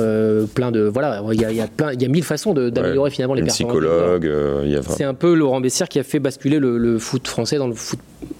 plein 0.54 0.70
de. 0.70 0.82
Voilà, 0.82 1.22
il 1.32 1.40
y 1.40 1.44
a, 1.44 1.52
y 1.52 1.60
a, 1.60 1.66
plein, 1.66 1.92
il 1.92 2.02
y 2.02 2.04
a 2.04 2.08
mille 2.08 2.24
façons 2.24 2.54
d'améliorer 2.54 3.10
finalement 3.10 3.34
les 3.34 3.42
performances. 3.42 3.76
Psychologue, 3.76 4.82
C'est 4.90 5.04
un 5.04 5.14
peu 5.14 5.34
Laurent 5.34 5.60
Bessière 5.60 5.88
qui 5.88 5.98
a 5.98 6.02
fait 6.02 6.18
basculer 6.18 6.58
le, 6.58 6.78
le 6.78 6.98
foot 6.98 7.26
français 7.26 7.58
dans 7.58 7.68
le 7.68 7.74
foot 7.74 7.98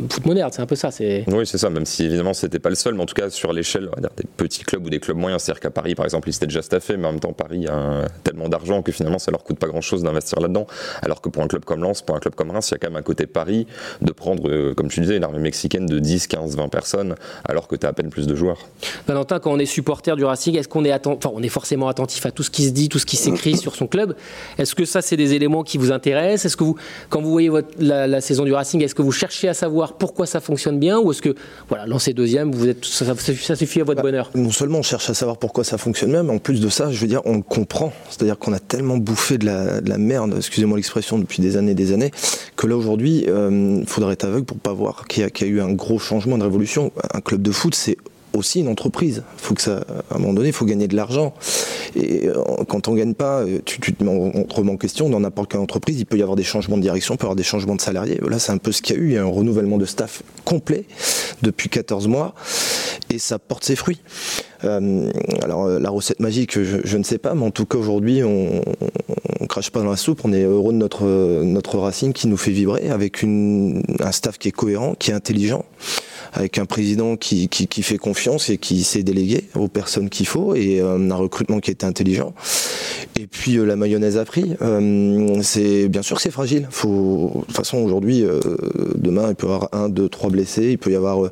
foot 0.08 0.26
moderne, 0.26 0.50
c'est 0.52 0.62
un 0.62 0.66
peu 0.66 0.76
ça. 0.76 0.90
Oui, 1.00 1.46
c'est 1.46 1.58
ça, 1.58 1.70
même 1.70 1.86
si 1.86 2.04
évidemment 2.04 2.34
c'était 2.34 2.58
pas 2.58 2.68
le 2.68 2.74
seul, 2.74 2.94
mais 2.94 3.02
en 3.02 3.06
tout 3.06 3.14
cas 3.14 3.30
sur 3.30 3.52
l'échelle 3.52 3.90
des 4.16 4.24
petits 4.36 4.64
clubs 4.64 4.84
ou 4.84 4.90
des 4.90 5.00
clubs 5.00 5.16
moyens, 5.16 5.42
c'est-à-dire 5.42 5.60
qu'à 5.60 5.70
Paris 5.70 5.94
par 5.94 6.04
exemple 6.04 6.28
ils 6.28 6.34
étaient 6.34 6.46
déjà 6.46 6.62
staffés, 6.62 6.96
mais 6.96 7.06
en 7.06 7.12
même 7.12 7.20
temps 7.20 7.32
Paris 7.32 7.66
a 7.66 8.06
tellement 8.24 8.48
d'argent 8.48 8.82
que 8.82 8.92
finalement 8.92 9.18
ça 9.18 9.30
leur 9.30 9.42
coûte 9.42 9.58
pas 9.58 9.68
grand-chose 9.68 10.02
d'investir 10.02 10.40
là-dedans, 10.40 10.66
alors 11.02 11.20
que 11.20 11.28
pour 11.28 11.42
un 11.42 11.48
club 11.48 11.64
comme 11.64 11.82
Lens, 11.82 12.02
pour 12.02 12.16
un 12.16 12.20
club 12.20 12.34
comme 12.34 12.50
Reims, 12.50 12.68
il 12.70 12.72
y 12.72 12.74
a 12.74 12.78
quand 12.78 12.88
même 12.88 12.96
un 12.96 13.02
côté 13.02 13.26
Paris 13.26 13.66
de 14.02 14.12
prendre, 14.12 14.48
euh, 14.48 14.74
comme 14.74 14.88
tu 14.88 15.00
disais, 15.00 15.16
une 15.16 15.24
armée 15.24 15.38
mexicaine 15.38 15.86
de 15.86 15.98
10, 15.98 16.26
15, 16.26 16.56
20 16.56 16.68
personnes, 16.68 17.14
alors 17.44 17.68
que 17.68 17.76
tu 17.76 17.86
as 17.86 17.90
à 17.90 17.92
peine 17.92 18.10
plus 18.10 18.26
de 18.26 18.34
joueurs. 18.34 18.58
Valentin, 19.06 19.38
quand 19.38 19.52
on 19.52 19.58
est 19.58 19.66
supporter 19.66 20.16
du 20.16 20.24
Racing, 20.24 20.56
est-ce 20.56 20.68
qu'on 20.68 20.84
est, 20.84 21.06
enfin, 21.06 21.30
on 21.32 21.42
est 21.42 21.48
forcément 21.48 21.88
attentif 21.88 22.26
à 22.26 22.30
tout 22.30 22.42
ce 22.42 22.50
qui 22.50 22.66
se 22.66 22.70
dit, 22.70 22.88
tout 22.88 22.98
ce 22.98 23.06
qui 23.06 23.16
s'écrit 23.16 23.56
sur 23.56 23.74
son 23.74 23.86
club? 23.86 24.14
Est-ce 24.58 24.74
que 24.74 24.84
ça 24.84 25.02
c'est 25.02 25.16
des 25.16 25.34
éléments 25.34 25.62
qui 25.62 25.78
vous 25.78 25.92
intéressent? 25.92 26.46
Est-ce 26.46 26.56
que 26.56 26.64
vous, 26.64 26.76
quand 27.08 27.22
vous 27.22 27.30
voyez 27.30 27.48
votre, 27.48 27.68
la, 27.78 28.06
la 28.06 28.20
saison 28.20 28.44
du 28.44 28.52
Racing, 28.52 28.82
est-ce 28.82 28.94
que 28.94 29.02
vous 29.02 29.12
cherchez 29.12 29.48
à 29.48 29.54
savoir 29.54 29.69
pourquoi 29.98 30.26
ça 30.26 30.40
fonctionne 30.40 30.78
bien 30.78 30.98
ou 30.98 31.10
est-ce 31.10 31.22
que 31.22 31.34
voilà, 31.68 31.86
lancer 31.86 32.12
deuxième, 32.12 32.52
vous 32.52 32.68
êtes, 32.68 32.84
ça, 32.84 33.14
suffit 33.56 33.80
à 33.80 33.84
votre 33.84 34.02
bah, 34.02 34.08
bonheur 34.08 34.30
Non 34.34 34.50
seulement 34.50 34.78
on 34.78 34.82
cherche 34.82 35.08
à 35.10 35.14
savoir 35.14 35.38
pourquoi 35.38 35.64
ça 35.64 35.78
fonctionne 35.78 36.10
bien, 36.10 36.22
mais 36.22 36.32
en 36.32 36.38
plus 36.38 36.60
de 36.60 36.68
ça, 36.68 36.90
je 36.90 37.00
veux 37.00 37.06
dire, 37.06 37.22
on 37.24 37.36
le 37.36 37.42
comprend. 37.42 37.92
C'est-à-dire 38.10 38.38
qu'on 38.38 38.52
a 38.52 38.58
tellement 38.58 38.96
bouffé 38.96 39.38
de 39.38 39.46
la, 39.46 39.98
merde, 39.98 40.34
excusez-moi 40.36 40.76
l'expression, 40.76 41.18
depuis 41.18 41.42
des 41.42 41.56
années 41.56 41.72
et 41.72 41.74
des 41.74 41.92
années, 41.92 42.10
que 42.56 42.66
là 42.66 42.76
aujourd'hui, 42.76 43.22
il 43.24 43.30
euh, 43.30 43.84
faudrait 43.86 44.14
être 44.14 44.24
aveugle 44.24 44.44
pour 44.44 44.58
pas 44.58 44.72
voir 44.72 45.06
qu'il 45.08 45.22
y, 45.22 45.44
a 45.44 45.46
eu 45.46 45.60
un 45.60 45.72
gros 45.72 45.98
changement, 45.98 46.38
de 46.38 46.44
révolution. 46.44 46.92
Un 47.12 47.20
club 47.20 47.42
de 47.42 47.50
foot, 47.50 47.74
c'est 47.74 47.96
aussi 48.34 48.60
une 48.60 48.68
entreprise. 48.68 49.22
Faut 49.36 49.54
que 49.54 49.62
ça, 49.62 49.84
à 50.10 50.16
un 50.16 50.18
moment 50.18 50.34
donné, 50.34 50.48
il 50.48 50.52
faut 50.52 50.64
gagner 50.64 50.88
de 50.88 50.96
l'argent. 50.96 51.34
Et 51.96 52.28
euh, 52.28 52.34
quand 52.68 52.88
on 52.88 52.94
gagne 52.94 53.14
pas, 53.14 53.40
euh, 53.40 53.60
tu, 53.64 53.80
tu 53.80 53.94
te 53.94 54.04
mets 54.04 54.10
en 54.10 54.76
question. 54.76 55.08
Dans 55.08 55.20
n'importe 55.20 55.50
quelle 55.50 55.60
entreprise, 55.60 55.98
il 55.98 56.06
peut 56.06 56.18
y 56.18 56.22
avoir 56.22 56.36
des 56.36 56.44
changements 56.44 56.76
de 56.76 56.82
direction, 56.82 57.14
il 57.14 57.18
peut 57.18 57.24
y 57.24 57.26
avoir 57.26 57.36
des 57.36 57.42
changements 57.42 57.74
de 57.74 57.80
salariés. 57.80 58.20
Là, 58.28 58.38
c'est 58.38 58.52
un 58.52 58.58
peu 58.58 58.72
ce 58.72 58.82
qu'il 58.82 58.96
y 58.96 58.98
a 58.98 59.02
eu. 59.02 59.06
Il 59.08 59.14
y 59.14 59.18
a 59.18 59.22
un 59.22 59.26
renouvellement 59.26 59.78
de 59.78 59.84
staff 59.84 60.22
complet 60.44 60.84
depuis 61.42 61.68
14 61.68 62.08
mois 62.08 62.34
et 63.10 63.18
ça 63.18 63.38
porte 63.38 63.64
ses 63.64 63.76
fruits. 63.76 64.00
Euh, 64.64 65.10
alors 65.42 65.66
la 65.66 65.90
recette 65.90 66.20
magique, 66.20 66.60
je, 66.62 66.96
ne 66.96 67.02
sais 67.02 67.18
pas, 67.18 67.34
mais 67.34 67.44
en 67.44 67.50
tout 67.50 67.64
cas 67.64 67.78
aujourd'hui, 67.78 68.22
on, 68.22 68.60
on, 69.40 69.46
crache 69.46 69.70
pas 69.70 69.80
dans 69.80 69.90
la 69.90 69.96
soupe. 69.96 70.20
On 70.24 70.32
est 70.32 70.42
heureux 70.42 70.72
de 70.72 70.78
notre 70.78 71.04
notre 71.42 71.78
racine 71.78 72.12
qui 72.12 72.28
nous 72.28 72.36
fait 72.36 72.50
vibrer 72.50 72.90
avec 72.90 73.22
une, 73.22 73.82
un 74.00 74.12
staff 74.12 74.38
qui 74.38 74.48
est 74.48 74.52
cohérent, 74.52 74.94
qui 74.98 75.10
est 75.10 75.14
intelligent 75.14 75.64
avec 76.32 76.58
un 76.58 76.66
président 76.66 77.16
qui, 77.16 77.48
qui, 77.48 77.66
qui 77.66 77.82
fait 77.82 77.98
confiance 77.98 78.50
et 78.50 78.58
qui 78.58 78.84
sait 78.84 79.02
déléguer 79.02 79.44
aux 79.54 79.68
personnes 79.68 80.08
qu'il 80.08 80.26
faut 80.26 80.54
et 80.54 80.80
euh, 80.80 81.10
un 81.10 81.14
recrutement 81.14 81.60
qui 81.60 81.70
est 81.70 81.84
intelligent. 81.84 82.34
Et 83.18 83.26
puis 83.26 83.56
euh, 83.56 83.64
la 83.64 83.76
mayonnaise 83.76 84.16
a 84.16 84.24
pris. 84.24 84.54
Euh, 84.62 85.40
c'est 85.42 85.88
bien 85.88 86.02
sûr 86.02 86.20
c'est 86.20 86.30
fragile. 86.30 86.68
Faut, 86.70 87.32
de 87.34 87.46
toute 87.46 87.56
façon 87.56 87.78
aujourd'hui, 87.78 88.24
demain 88.94 89.30
il 89.30 89.34
peut 89.34 89.46
y 89.46 89.50
avoir 89.50 89.68
un, 89.72 89.88
deux, 89.88 90.08
trois 90.08 90.30
blessés. 90.30 90.70
Il 90.70 90.78
peut 90.78 90.90
y 90.90 90.96
avoir, 90.96 91.30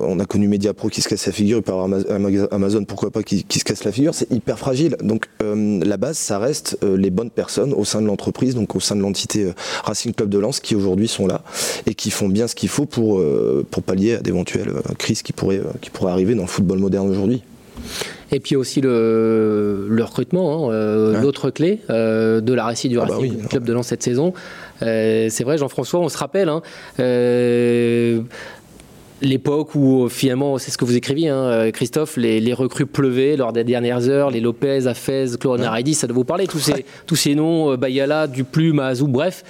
on 0.00 0.18
a 0.20 0.24
connu 0.24 0.48
Mediapro 0.48 0.88
qui 0.88 1.02
se 1.02 1.08
casse 1.08 1.26
la 1.26 1.32
figure. 1.32 1.58
Il 1.58 1.62
peut 1.62 1.72
y 1.72 1.74
avoir 1.74 2.52
Amazon, 2.52 2.84
pourquoi 2.84 3.10
pas, 3.10 3.22
qui, 3.22 3.44
qui 3.44 3.58
se 3.58 3.64
casse 3.64 3.84
la 3.84 3.92
figure. 3.92 4.14
C'est 4.14 4.30
hyper 4.30 4.58
fragile. 4.58 4.96
Donc 5.02 5.28
la 5.40 5.96
base, 5.96 6.16
ça 6.16 6.38
reste 6.38 6.78
les 6.82 7.10
bonnes 7.10 7.30
personnes 7.30 7.72
au 7.72 7.84
sein 7.84 8.00
de 8.00 8.06
l'entreprise, 8.06 8.54
donc 8.54 8.76
au 8.76 8.80
sein 8.80 8.96
de 8.96 9.00
l'entité 9.00 9.52
Racing 9.84 10.12
Club 10.12 10.28
de 10.28 10.38
Lens, 10.38 10.60
qui 10.60 10.74
aujourd'hui 10.74 11.08
sont 11.08 11.26
là 11.26 11.42
et 11.86 11.94
qui 11.94 12.10
font 12.10 12.28
bien 12.28 12.46
ce 12.46 12.54
qu'il 12.54 12.68
faut 12.68 12.86
pour 12.86 13.22
pour 13.70 13.82
pallier 13.82 14.11
à 14.14 14.20
d'éventuelles 14.20 14.68
euh, 14.68 14.94
crises 14.98 15.22
qui 15.22 15.32
pourraient, 15.32 15.58
euh, 15.58 15.78
qui 15.80 15.90
pourraient 15.90 16.12
arriver 16.12 16.34
dans 16.34 16.42
le 16.42 16.48
football 16.48 16.78
moderne 16.78 17.08
aujourd'hui. 17.10 17.42
Et 18.30 18.40
puis 18.40 18.56
aussi 18.56 18.80
le, 18.80 19.86
le 19.90 20.04
recrutement, 20.04 20.70
hein, 20.70 20.72
euh, 20.72 21.20
l'autre 21.20 21.50
clé 21.50 21.80
de 21.88 22.52
la 22.52 22.66
réussite 22.66 22.90
du 22.90 22.98
ah 22.98 23.04
bah 23.04 23.16
Racing 23.16 23.46
Club 23.48 23.64
de 23.64 23.72
Lens 23.72 23.86
cette 23.86 24.02
saison. 24.02 24.32
c'est 24.80 25.42
vrai, 25.42 25.58
Jean-François, 25.58 26.00
on 26.00 26.08
se 26.08 26.16
rappelle, 26.16 26.48
hein, 26.48 26.62
l'époque 29.20 29.74
où 29.74 30.08
finalement, 30.08 30.58
c'est 30.58 30.70
ce 30.70 30.78
que 30.78 30.84
vous 30.84 30.96
écriviez, 30.96 31.28
hein, 31.28 31.70
Christophe, 31.72 32.16
les, 32.16 32.40
les, 32.40 32.54
recrues 32.54 32.86
pleuvaient 32.86 33.36
lors 33.36 33.52
des 33.52 33.64
dernières 33.64 34.08
heures, 34.08 34.30
les 34.30 34.40
Lopez, 34.40 34.86
Afez, 34.86 35.26
Cloronaridi, 35.38 35.94
ça 35.94 36.06
doit 36.06 36.16
vous 36.16 36.24
parler, 36.24 36.46
tous 36.46 36.58
ces, 36.58 36.86
tous 37.06 37.16
ces 37.16 37.34
noms, 37.34 37.76
Bayala, 37.76 38.28
Duplu, 38.28 38.72
Mazou, 38.72 39.08
bref 39.08 39.44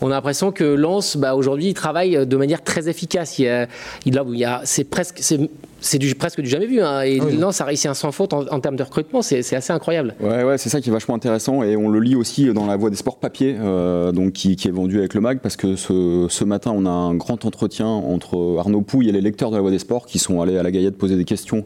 on 0.00 0.10
a 0.10 0.14
l'impression 0.14 0.52
que 0.52 0.64
Lens, 0.64 1.16
bah, 1.16 1.34
aujourd'hui, 1.34 1.68
il 1.68 1.74
travaille 1.74 2.26
de 2.26 2.36
manière 2.36 2.62
très 2.62 2.88
efficace. 2.88 3.38
Il, 3.38 3.68
il, 4.06 4.44
a, 4.44 4.60
c'est 4.64 4.84
presque, 4.84 5.18
c'est 5.20 5.50
c'est 5.80 5.98
du, 5.98 6.14
presque 6.14 6.40
du 6.40 6.48
jamais 6.48 6.66
vu. 6.66 6.80
Hein. 6.80 7.02
Et 7.02 7.20
Oui. 7.20 7.36
Lens 7.36 7.60
a 7.60 7.64
réussi 7.64 7.88
un 7.88 7.94
sans 7.94 8.12
faute 8.12 8.32
en, 8.32 8.46
en 8.48 8.60
termes 8.60 8.76
de 8.76 8.82
recrutement, 8.82 9.22
c'est 9.22 9.54
assez 9.54 9.72
incroyable. 9.72 10.14
Ouais, 10.20 10.44
ouais, 10.44 10.58
c'est 10.58 10.68
ça 10.68 10.80
qui 10.80 10.88
est 10.88 10.92
vachement 10.92 11.14
intéressant 11.14 11.62
et 11.62 11.76
on 11.76 11.88
le 11.88 12.00
lit 12.00 12.16
aussi 12.16 12.52
dans 12.52 12.66
la 12.66 12.76
voie 12.76 12.90
des 12.90 12.96
sports 12.96 13.18
papier, 13.18 13.56
euh, 13.58 14.12
donc 14.12 14.32
qui, 14.32 14.56
qui 14.56 14.68
est 14.68 14.72
vendu 14.72 14.98
avec 14.98 15.14
le 15.14 15.20
mag, 15.20 15.40
parce 15.40 15.56
que 15.56 15.76
ce, 15.76 16.26
ce 16.28 16.44
matin 16.44 16.72
on 16.74 16.86
a 16.86 16.90
un 16.90 17.14
grand 17.14 17.44
entretien 17.44 17.86
entre 17.86 18.56
Arnaud 18.58 18.82
Pouille 18.82 19.08
et 19.08 19.12
les 19.12 19.20
lecteurs 19.20 19.50
de 19.50 19.56
la 19.56 19.62
voie 19.62 19.70
des 19.70 19.78
sports 19.78 20.06
qui 20.06 20.18
sont 20.18 20.40
allés 20.40 20.58
à 20.58 20.62
la 20.62 20.70
Gaillette 20.70 20.96
poser 20.96 21.16
des 21.16 21.24
questions 21.24 21.64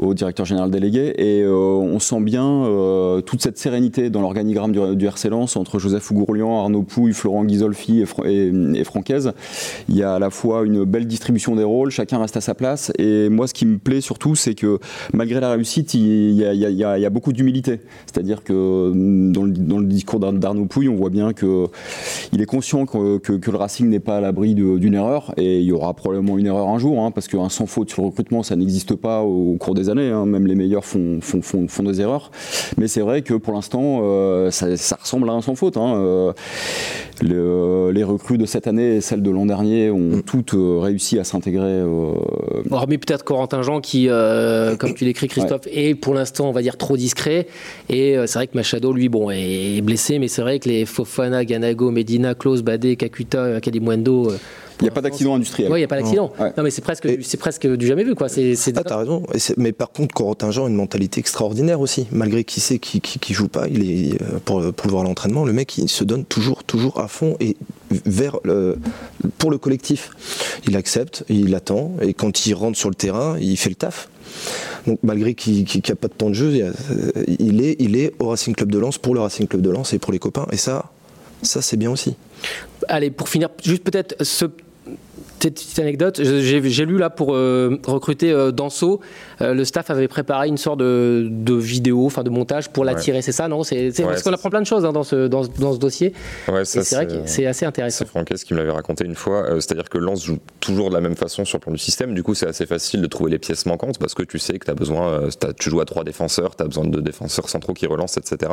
au 0.00 0.14
directeur 0.14 0.46
général 0.46 0.70
délégué 0.70 1.14
et 1.16 1.42
euh, 1.42 1.52
on 1.54 1.98
sent 1.98 2.20
bien 2.20 2.46
euh, 2.46 3.20
toute 3.20 3.42
cette 3.42 3.58
sérénité 3.58 4.10
dans 4.10 4.20
l'organigramme 4.20 4.72
du, 4.72 4.96
du 4.96 5.06
RC 5.06 5.28
Lens 5.28 5.56
entre 5.56 5.78
Joseph 5.78 6.10
Ougourlian, 6.10 6.60
Arnaud 6.60 6.82
Pouille, 6.82 7.12
Florent 7.12 7.44
Ghisolfi 7.44 8.00
et, 8.02 8.28
et, 8.28 8.52
et 8.74 8.84
Francaise. 8.84 9.32
Il 9.88 9.96
y 9.96 10.02
a 10.02 10.14
à 10.14 10.18
la 10.18 10.30
fois 10.30 10.64
une 10.64 10.84
belle 10.84 11.06
distribution 11.06 11.56
des 11.56 11.64
rôles, 11.64 11.90
chacun 11.90 12.18
reste 12.18 12.36
à 12.36 12.40
sa 12.40 12.54
place 12.54 12.92
et 12.98 13.25
moi 13.28 13.46
ce 13.46 13.54
qui 13.54 13.66
me 13.66 13.78
plaît 13.78 14.00
surtout 14.00 14.34
c'est 14.34 14.54
que 14.54 14.78
malgré 15.12 15.40
la 15.40 15.50
réussite 15.52 15.94
il 15.94 16.32
y 16.32 16.44
a, 16.44 16.52
il 16.52 16.60
y 16.60 16.66
a- 16.66 16.70
il 16.70 16.76
y 16.76 16.84
a- 16.84 16.98
il 16.98 17.02
y 17.02 17.06
a 17.06 17.10
beaucoup 17.10 17.32
d'humilité. 17.32 17.80
C'est-à-dire 18.06 18.42
que 18.44 18.92
mm, 18.94 19.32
dans 19.32 19.42
le, 19.44 19.50
dans 19.52 19.78
le 19.78 19.86
discours 19.86 20.20
d'Ar- 20.20 20.32
d'Arnaud 20.32 20.66
Pouille 20.66 20.88
on 20.88 20.96
voit 20.96 21.10
bien 21.10 21.32
que 21.32 21.66
il 22.32 22.40
est 22.40 22.46
conscient 22.46 22.86
que, 22.86 23.18
que- 23.18 23.32
que 23.34 23.50
le 23.50 23.56
Racing 23.56 23.88
n'est 23.88 24.00
pas 24.00 24.18
à 24.18 24.20
l'abri 24.20 24.54
d'une 24.54 24.94
erreur 24.94 25.32
et 25.36 25.60
il 25.60 25.64
y 25.66 25.72
aura 25.72 25.94
probablement 25.94 26.38
une 26.38 26.46
erreur 26.46 26.68
un 26.68 26.78
jour 26.78 27.00
hein, 27.02 27.10
parce 27.10 27.28
qu'un 27.28 27.48
sans 27.48 27.66
faute 27.66 27.90
sur 27.90 28.02
le 28.02 28.08
recrutement 28.08 28.42
ça 28.42 28.56
n'existe 28.56 28.94
pas 28.94 29.22
au, 29.22 29.52
au 29.52 29.56
cours 29.56 29.74
des 29.74 29.88
années. 29.90 30.10
hein. 30.10 30.26
Même 30.26 30.46
les 30.46 30.54
meilleurs 30.54 30.84
font, 30.84 31.18
font, 31.20 31.42
font, 31.42 31.68
font 31.68 31.82
des 31.82 32.00
erreurs. 32.00 32.30
Mais 32.78 32.88
c'est 32.88 33.00
vrai 33.00 33.22
que 33.22 33.34
pour 33.34 33.52
l'instant 33.54 34.00
euh, 34.02 34.50
ça, 34.50 34.76
ça 34.76 34.96
ressemble 35.00 35.28
à 35.30 35.32
un 35.32 35.40
sans 35.40 35.54
faute. 35.54 35.76
hein. 35.76 35.94
Euh, 35.96 36.32
le- 37.22 37.90
les 37.92 38.04
recrues 38.04 38.38
de 38.38 38.46
cette 38.46 38.66
année 38.66 38.96
et 38.96 39.00
celles 39.00 39.22
de 39.22 39.30
l'an 39.30 39.46
dernier 39.46 39.90
ont 39.90 40.20
toutes 40.24 40.54
euh, 40.54 40.78
réussi 40.80 41.18
à 41.18 41.24
s'intégrer. 41.24 41.82
Hormis 42.70 42.98
peut-être 42.98 43.15
Corentin 43.24 43.62
Jean 43.62 43.80
qui, 43.80 44.08
euh, 44.08 44.76
comme 44.76 44.94
tu 44.94 45.04
l'écris 45.04 45.28
Christophe, 45.28 45.66
est 45.70 45.94
pour 45.94 46.14
l'instant 46.14 46.48
on 46.48 46.52
va 46.52 46.62
dire 46.62 46.76
trop 46.76 46.96
discret. 46.96 47.46
Et 47.88 48.16
euh, 48.16 48.26
c'est 48.26 48.38
vrai 48.38 48.46
que 48.46 48.56
Machado 48.56 48.92
lui 48.92 49.08
bon 49.08 49.30
est 49.30 49.80
blessé, 49.82 50.18
mais 50.18 50.28
c'est 50.28 50.42
vrai 50.42 50.58
que 50.58 50.68
les 50.68 50.86
Fofana, 50.86 51.44
Ganago, 51.44 51.90
Medina, 51.90 52.34
Klaus, 52.34 52.62
Badé, 52.62 52.96
Kakuta, 52.96 53.60
Kalimundo. 53.60 54.32
Il 54.80 54.82
n'y 54.84 54.88
a 54.88 54.92
pas 54.92 55.00
d'accident 55.00 55.34
industriel. 55.34 55.70
Ouais, 55.72 55.78
il 55.78 55.80
n'y 55.80 55.84
a 55.84 55.88
pas 55.88 55.98
d'accident. 56.00 56.32
Ouais. 56.38 56.52
Non, 56.56 56.62
mais 56.62 56.70
c'est 56.70 56.82
presque, 56.82 57.06
Et- 57.06 57.16
du- 57.16 57.22
c'est 57.22 57.38
presque 57.38 57.66
du 57.66 57.86
jamais 57.86 58.04
vu, 58.04 58.14
quoi. 58.14 58.28
C'est, 58.28 58.54
c'est- 58.56 58.76
Ah, 58.76 58.84
t'as 58.84 58.98
raison. 58.98 59.22
Et 59.32 59.38
c'est- 59.38 59.56
mais 59.56 59.72
par 59.72 59.90
contre, 59.90 60.14
Corentin 60.14 60.50
a 60.50 60.68
une 60.68 60.74
mentalité 60.74 61.18
extraordinaire 61.20 61.80
aussi. 61.80 62.06
Malgré 62.12 62.44
qui 62.44 62.60
sait 62.60 62.78
qui, 62.78 63.00
qui, 63.00 63.18
qui 63.18 63.32
joue 63.32 63.48
pas, 63.48 63.68
il 63.68 63.90
est 63.90 64.20
euh, 64.22 64.38
pour, 64.44 64.60
pour 64.74 64.86
le 64.86 64.90
voir 64.90 65.02
à 65.04 65.06
l'entraînement, 65.06 65.44
le 65.46 65.52
mec 65.54 65.78
il 65.78 65.88
se 65.88 66.04
donne 66.04 66.24
toujours, 66.26 66.62
toujours 66.64 67.00
à 67.00 67.08
fond 67.08 67.36
et 67.40 67.56
vers 68.04 68.36
le, 68.44 68.76
pour 69.38 69.50
le 69.50 69.56
collectif. 69.58 70.10
Il 70.68 70.76
accepte, 70.76 71.24
il 71.30 71.54
attend 71.54 71.92
et 72.02 72.12
quand 72.12 72.44
il 72.46 72.52
rentre 72.54 72.76
sur 72.76 72.90
le 72.90 72.94
terrain, 72.94 73.38
il 73.40 73.56
fait 73.56 73.70
le 73.70 73.76
taf. 73.76 74.08
Donc 74.86 74.98
malgré 75.02 75.34
qu'il 75.34 75.64
n'y 75.64 75.82
a 75.90 75.94
pas 75.96 76.08
de 76.08 76.12
temps 76.12 76.28
de 76.28 76.34
jeu, 76.34 76.52
il 76.54 76.62
euh, 76.62 76.72
il 77.38 77.64
est, 77.64 77.76
il 77.78 77.96
est 77.96 78.12
au 78.18 78.28
Racing 78.28 78.54
Club 78.54 78.70
de 78.70 78.78
Lens 78.78 78.98
pour 78.98 79.14
le 79.14 79.20
Racing 79.20 79.46
Club 79.46 79.62
de 79.62 79.70
Lens 79.70 79.94
et 79.94 79.98
pour 79.98 80.12
les 80.12 80.18
copains. 80.18 80.46
Et 80.52 80.56
ça, 80.58 80.90
ça 81.42 81.62
c'est 81.62 81.76
bien 81.78 81.90
aussi. 81.90 82.14
Allez, 82.88 83.10
pour 83.10 83.28
finir, 83.30 83.48
juste 83.64 83.82
peut-être 83.84 84.22
ce 84.22 84.44
petite 85.38 85.78
anecdote, 85.78 86.20
j'ai 86.22 86.84
lu 86.86 86.98
là 86.98 87.10
pour 87.10 87.34
euh, 87.34 87.78
recruter 87.86 88.32
euh, 88.32 88.50
Danso, 88.52 89.00
euh, 89.40 89.54
le 89.54 89.64
staff 89.64 89.90
avait 89.90 90.08
préparé 90.08 90.48
une 90.48 90.56
sorte 90.56 90.78
de, 90.80 91.26
de 91.30 91.54
vidéo, 91.54 92.06
enfin 92.06 92.22
de 92.22 92.30
montage 92.30 92.70
pour 92.70 92.84
l'attirer, 92.84 93.22
c'est 93.22 93.32
ça, 93.32 93.48
non? 93.48 93.62
C'est 93.62 93.86
Ouais, 93.98 94.04
parce 94.06 94.22
qu'on 94.22 94.32
apprend 94.32 94.50
plein 94.50 94.60
de 94.60 94.66
choses 94.66 94.84
hein, 94.84 94.92
dans, 94.92 95.02
ce, 95.02 95.26
dans, 95.28 95.42
ce- 95.44 95.48
dans 95.60 95.72
ce 95.74 95.78
dossier. 95.78 96.12
Ouais, 96.48 96.64
c'est 96.64 96.88
vrai 96.94 97.06
que 97.06 97.12
c'est 97.26 97.46
assez 97.46 97.64
intéressant. 97.66 97.98
C'est 98.04 98.08
Franquès 98.08 98.42
qui 98.44 98.54
me 98.54 98.58
l'avait 98.58 98.70
raconté 98.72 99.04
une 99.04 99.14
fois. 99.14 99.44
Euh, 99.50 99.60
C'est-à-dire 99.60 99.88
que 99.88 99.98
Lens 99.98 100.24
joue 100.24 100.38
toujours 100.60 100.88
de 100.90 100.94
la 100.94 101.00
même 101.00 101.16
façon 101.16 101.44
sur 101.44 101.58
le 101.58 101.62
plan 101.62 101.72
du 101.72 101.78
système. 101.78 102.14
Du 102.14 102.22
coup, 102.22 102.34
c'est 102.34 102.46
assez 102.48 102.66
facile 102.66 103.02
de 103.02 103.06
trouver 103.06 103.30
les 103.30 103.38
pièces 103.38 103.66
manquantes 103.66 103.98
parce 103.98 104.14
que 104.14 104.22
tu 104.22 104.38
sais 104.38 104.58
que 104.58 104.64
tu 104.64 104.70
as 104.70 104.74
besoin, 104.74 105.28
t'as- 105.38 105.52
tu 105.52 105.70
joues 105.70 105.80
à 105.80 105.84
trois 105.84 106.04
défenseurs, 106.04 106.56
tu 106.56 106.62
as 106.62 106.66
besoin 106.66 106.84
de 106.86 107.00
défenseurs 107.00 107.48
centraux 107.48 107.74
qui 107.74 107.86
relancent, 107.86 108.16
etc. 108.16 108.52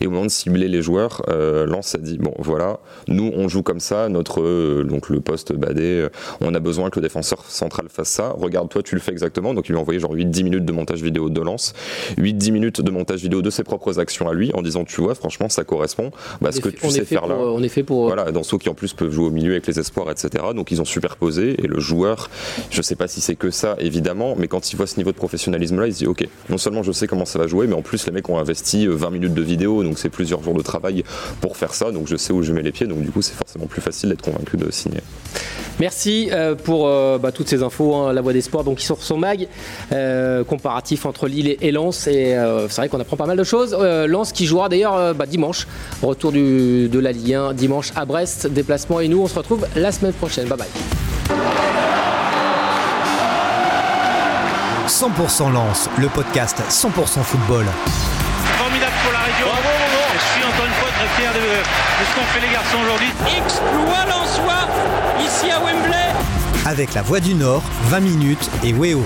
Et 0.00 0.06
au 0.06 0.10
moment 0.10 0.24
de 0.24 0.30
cibler 0.30 0.68
les 0.68 0.82
joueurs, 0.82 1.22
Lens 1.28 1.94
a 1.94 1.98
dit 1.98 2.18
bon, 2.18 2.34
voilà, 2.38 2.78
nous 3.08 3.30
on 3.34 3.48
joue 3.48 3.62
comme 3.62 3.80
ça, 3.80 4.08
notre 4.08 4.82
donc 4.82 5.08
le 5.08 5.20
poste 5.20 5.52
badé, 5.54 6.06
on 6.40 6.54
a 6.54 6.60
besoin 6.60 6.90
que 6.90 7.00
le 7.00 7.06
défenseur 7.06 7.44
central 7.48 7.86
fasse 7.88 8.08
ça. 8.08 8.34
Regarde, 8.36 8.68
toi, 8.68 8.82
tu 8.82 8.94
le 8.94 9.00
fais 9.00 9.12
exactement. 9.12 9.54
Donc, 9.54 9.68
il 9.68 9.72
lui 9.72 9.78
a 9.78 9.80
envoyé 9.80 10.00
genre 10.00 10.14
8-10 10.14 10.44
minutes 10.44 10.64
de 10.64 10.72
montage 10.72 11.02
vidéo 11.02 11.30
de 11.30 11.40
Lens, 11.40 11.74
8-10 12.18 12.52
minutes 12.52 12.80
de 12.80 12.90
montage 12.90 13.20
vidéo 13.20 13.42
de 13.42 13.50
ses 13.50 13.64
propres 13.64 13.98
actions 13.98 14.28
à 14.28 14.34
lui 14.34 14.52
en 14.54 14.62
disant 14.62 14.84
tu 14.84 15.00
vois, 15.00 15.14
franchement, 15.14 15.48
ça 15.48 15.64
correspond 15.64 16.10
à 16.44 16.52
ce 16.52 16.60
que 16.60 16.68
tu 16.68 16.90
sais 16.90 17.04
faire 17.04 17.26
là. 17.26 17.36
on 17.36 17.62
est 17.62 17.68
fait 17.68 17.82
pour. 17.82 18.06
Voilà, 18.06 18.32
dans 18.32 18.42
ceux 18.42 18.58
qui 18.58 18.68
en 18.68 18.74
plus 18.74 18.92
peuvent 18.92 19.10
jouer 19.10 19.26
au 19.26 19.30
milieu 19.30 19.52
avec 19.52 19.66
les 19.66 19.78
espoirs, 19.78 20.10
etc. 20.10 20.44
Donc 20.54 20.70
ils 20.70 20.80
ont 20.80 20.84
superposé 20.84 21.56
et 21.62 21.66
le 21.66 21.80
joueur, 21.80 22.30
je 22.70 22.82
sais 22.82 22.96
pas 22.96 23.08
si 23.08 23.20
c'est 23.20 23.36
que 23.36 23.50
ça 23.50 23.76
évidemment, 23.78 24.34
mais 24.38 24.48
quand 24.48 24.72
il 24.72 24.76
voit 24.76 24.86
ce 24.86 24.96
niveau 24.96 25.12
de 25.12 25.16
professionnalisme 25.16 25.80
là, 25.80 25.86
il 25.86 25.92
se 25.92 25.98
dit 25.98 26.06
ok, 26.06 26.26
non 26.48 26.58
seulement 26.58 26.82
je 26.82 26.92
sais 26.92 27.06
comment 27.06 27.24
ça 27.24 27.38
va 27.38 27.46
jouer, 27.46 27.66
mais 27.66 27.74
en 27.74 27.82
plus 27.82 28.06
les 28.06 28.12
mecs 28.12 28.28
ont 28.28 28.38
investi 28.38 28.86
euh, 28.86 28.94
20 28.94 29.10
minutes 29.10 29.34
de 29.34 29.42
vidéo, 29.42 29.82
donc 29.82 29.98
c'est 29.98 30.08
plusieurs 30.08 30.42
jours 30.42 30.54
de 30.54 30.62
travail 30.62 31.04
pour 31.40 31.56
faire 31.56 31.74
ça, 31.74 31.90
donc 31.90 32.06
je 32.06 32.16
sais 32.16 32.32
où 32.32 32.42
je 32.42 32.52
mets 32.52 32.62
les 32.62 32.72
pieds, 32.72 32.86
donc 32.86 33.00
du 33.00 33.10
coup 33.10 33.22
c'est 33.22 33.34
forcément 33.34 33.66
plus 33.66 33.82
facile 33.82 34.10
d'être 34.10 34.22
convaincu 34.22 34.56
de 34.56 34.70
signer. 34.70 35.00
Merci 35.78 36.05
euh, 36.06 36.54
pour 36.54 36.86
euh, 36.86 37.18
bah, 37.18 37.32
toutes 37.32 37.48
ces 37.48 37.62
infos, 37.62 37.94
hein, 37.94 38.12
la 38.12 38.20
voix 38.20 38.32
des 38.32 38.40
sports, 38.40 38.64
donc 38.64 38.78
qui 38.78 38.84
sort 38.84 39.02
son 39.02 39.18
mag, 39.18 39.48
euh, 39.92 40.44
comparatif 40.44 41.06
entre 41.06 41.26
Lille 41.28 41.56
et, 41.60 41.72
Lens. 41.72 42.06
Et 42.06 42.34
euh, 42.34 42.68
c'est 42.68 42.80
vrai 42.82 42.88
qu'on 42.88 43.00
apprend 43.00 43.16
pas 43.16 43.26
mal 43.26 43.36
de 43.36 43.44
choses. 43.44 43.76
Euh, 43.78 44.06
Lens 44.06 44.32
qui 44.32 44.46
jouera 44.46 44.68
d'ailleurs 44.68 44.94
euh, 44.94 45.12
bah, 45.12 45.26
dimanche, 45.26 45.66
retour 46.02 46.32
du, 46.32 46.88
de 46.88 46.98
la 46.98 47.12
Ligue 47.12 47.34
1 47.34 47.54
dimanche 47.54 47.92
à 47.96 48.04
Brest, 48.04 48.46
déplacement. 48.46 49.00
Et 49.00 49.08
nous, 49.08 49.20
on 49.20 49.26
se 49.26 49.34
retrouve 49.34 49.66
la 49.76 49.92
semaine 49.92 50.12
prochaine. 50.12 50.46
Bye 50.48 50.58
bye. 50.58 50.68
100% 54.88 55.52
Lance, 55.52 55.90
le 55.98 56.08
podcast 56.08 56.62
100% 56.70 56.88
football. 57.22 57.64
Formidable 58.56 58.92
pour 59.02 59.12
la 59.12 59.18
région. 59.18 59.46
Je 60.14 60.20
suis 60.32 60.44
encore 60.44 60.64
une 60.64 60.72
fois 60.72 60.88
très 60.96 61.20
fier 61.20 61.32
de, 61.34 61.40
de 61.40 62.04
ce 62.08 62.14
qu'ont 62.14 62.26
fait 62.32 62.40
les 62.46 62.52
garçons 62.52 62.78
aujourd'hui. 62.82 63.12
Exploit 63.36 64.04
l'en 64.08 64.24
soi, 64.26 64.68
ici 65.20 65.50
à 65.50 65.60
Wembley. 65.60 65.85
Avec 66.66 66.94
la 66.94 67.02
Voix 67.02 67.20
du 67.20 67.34
Nord, 67.34 67.62
20 67.90 68.00
minutes 68.00 68.50
et 68.64 68.72
Weo. 68.72 69.04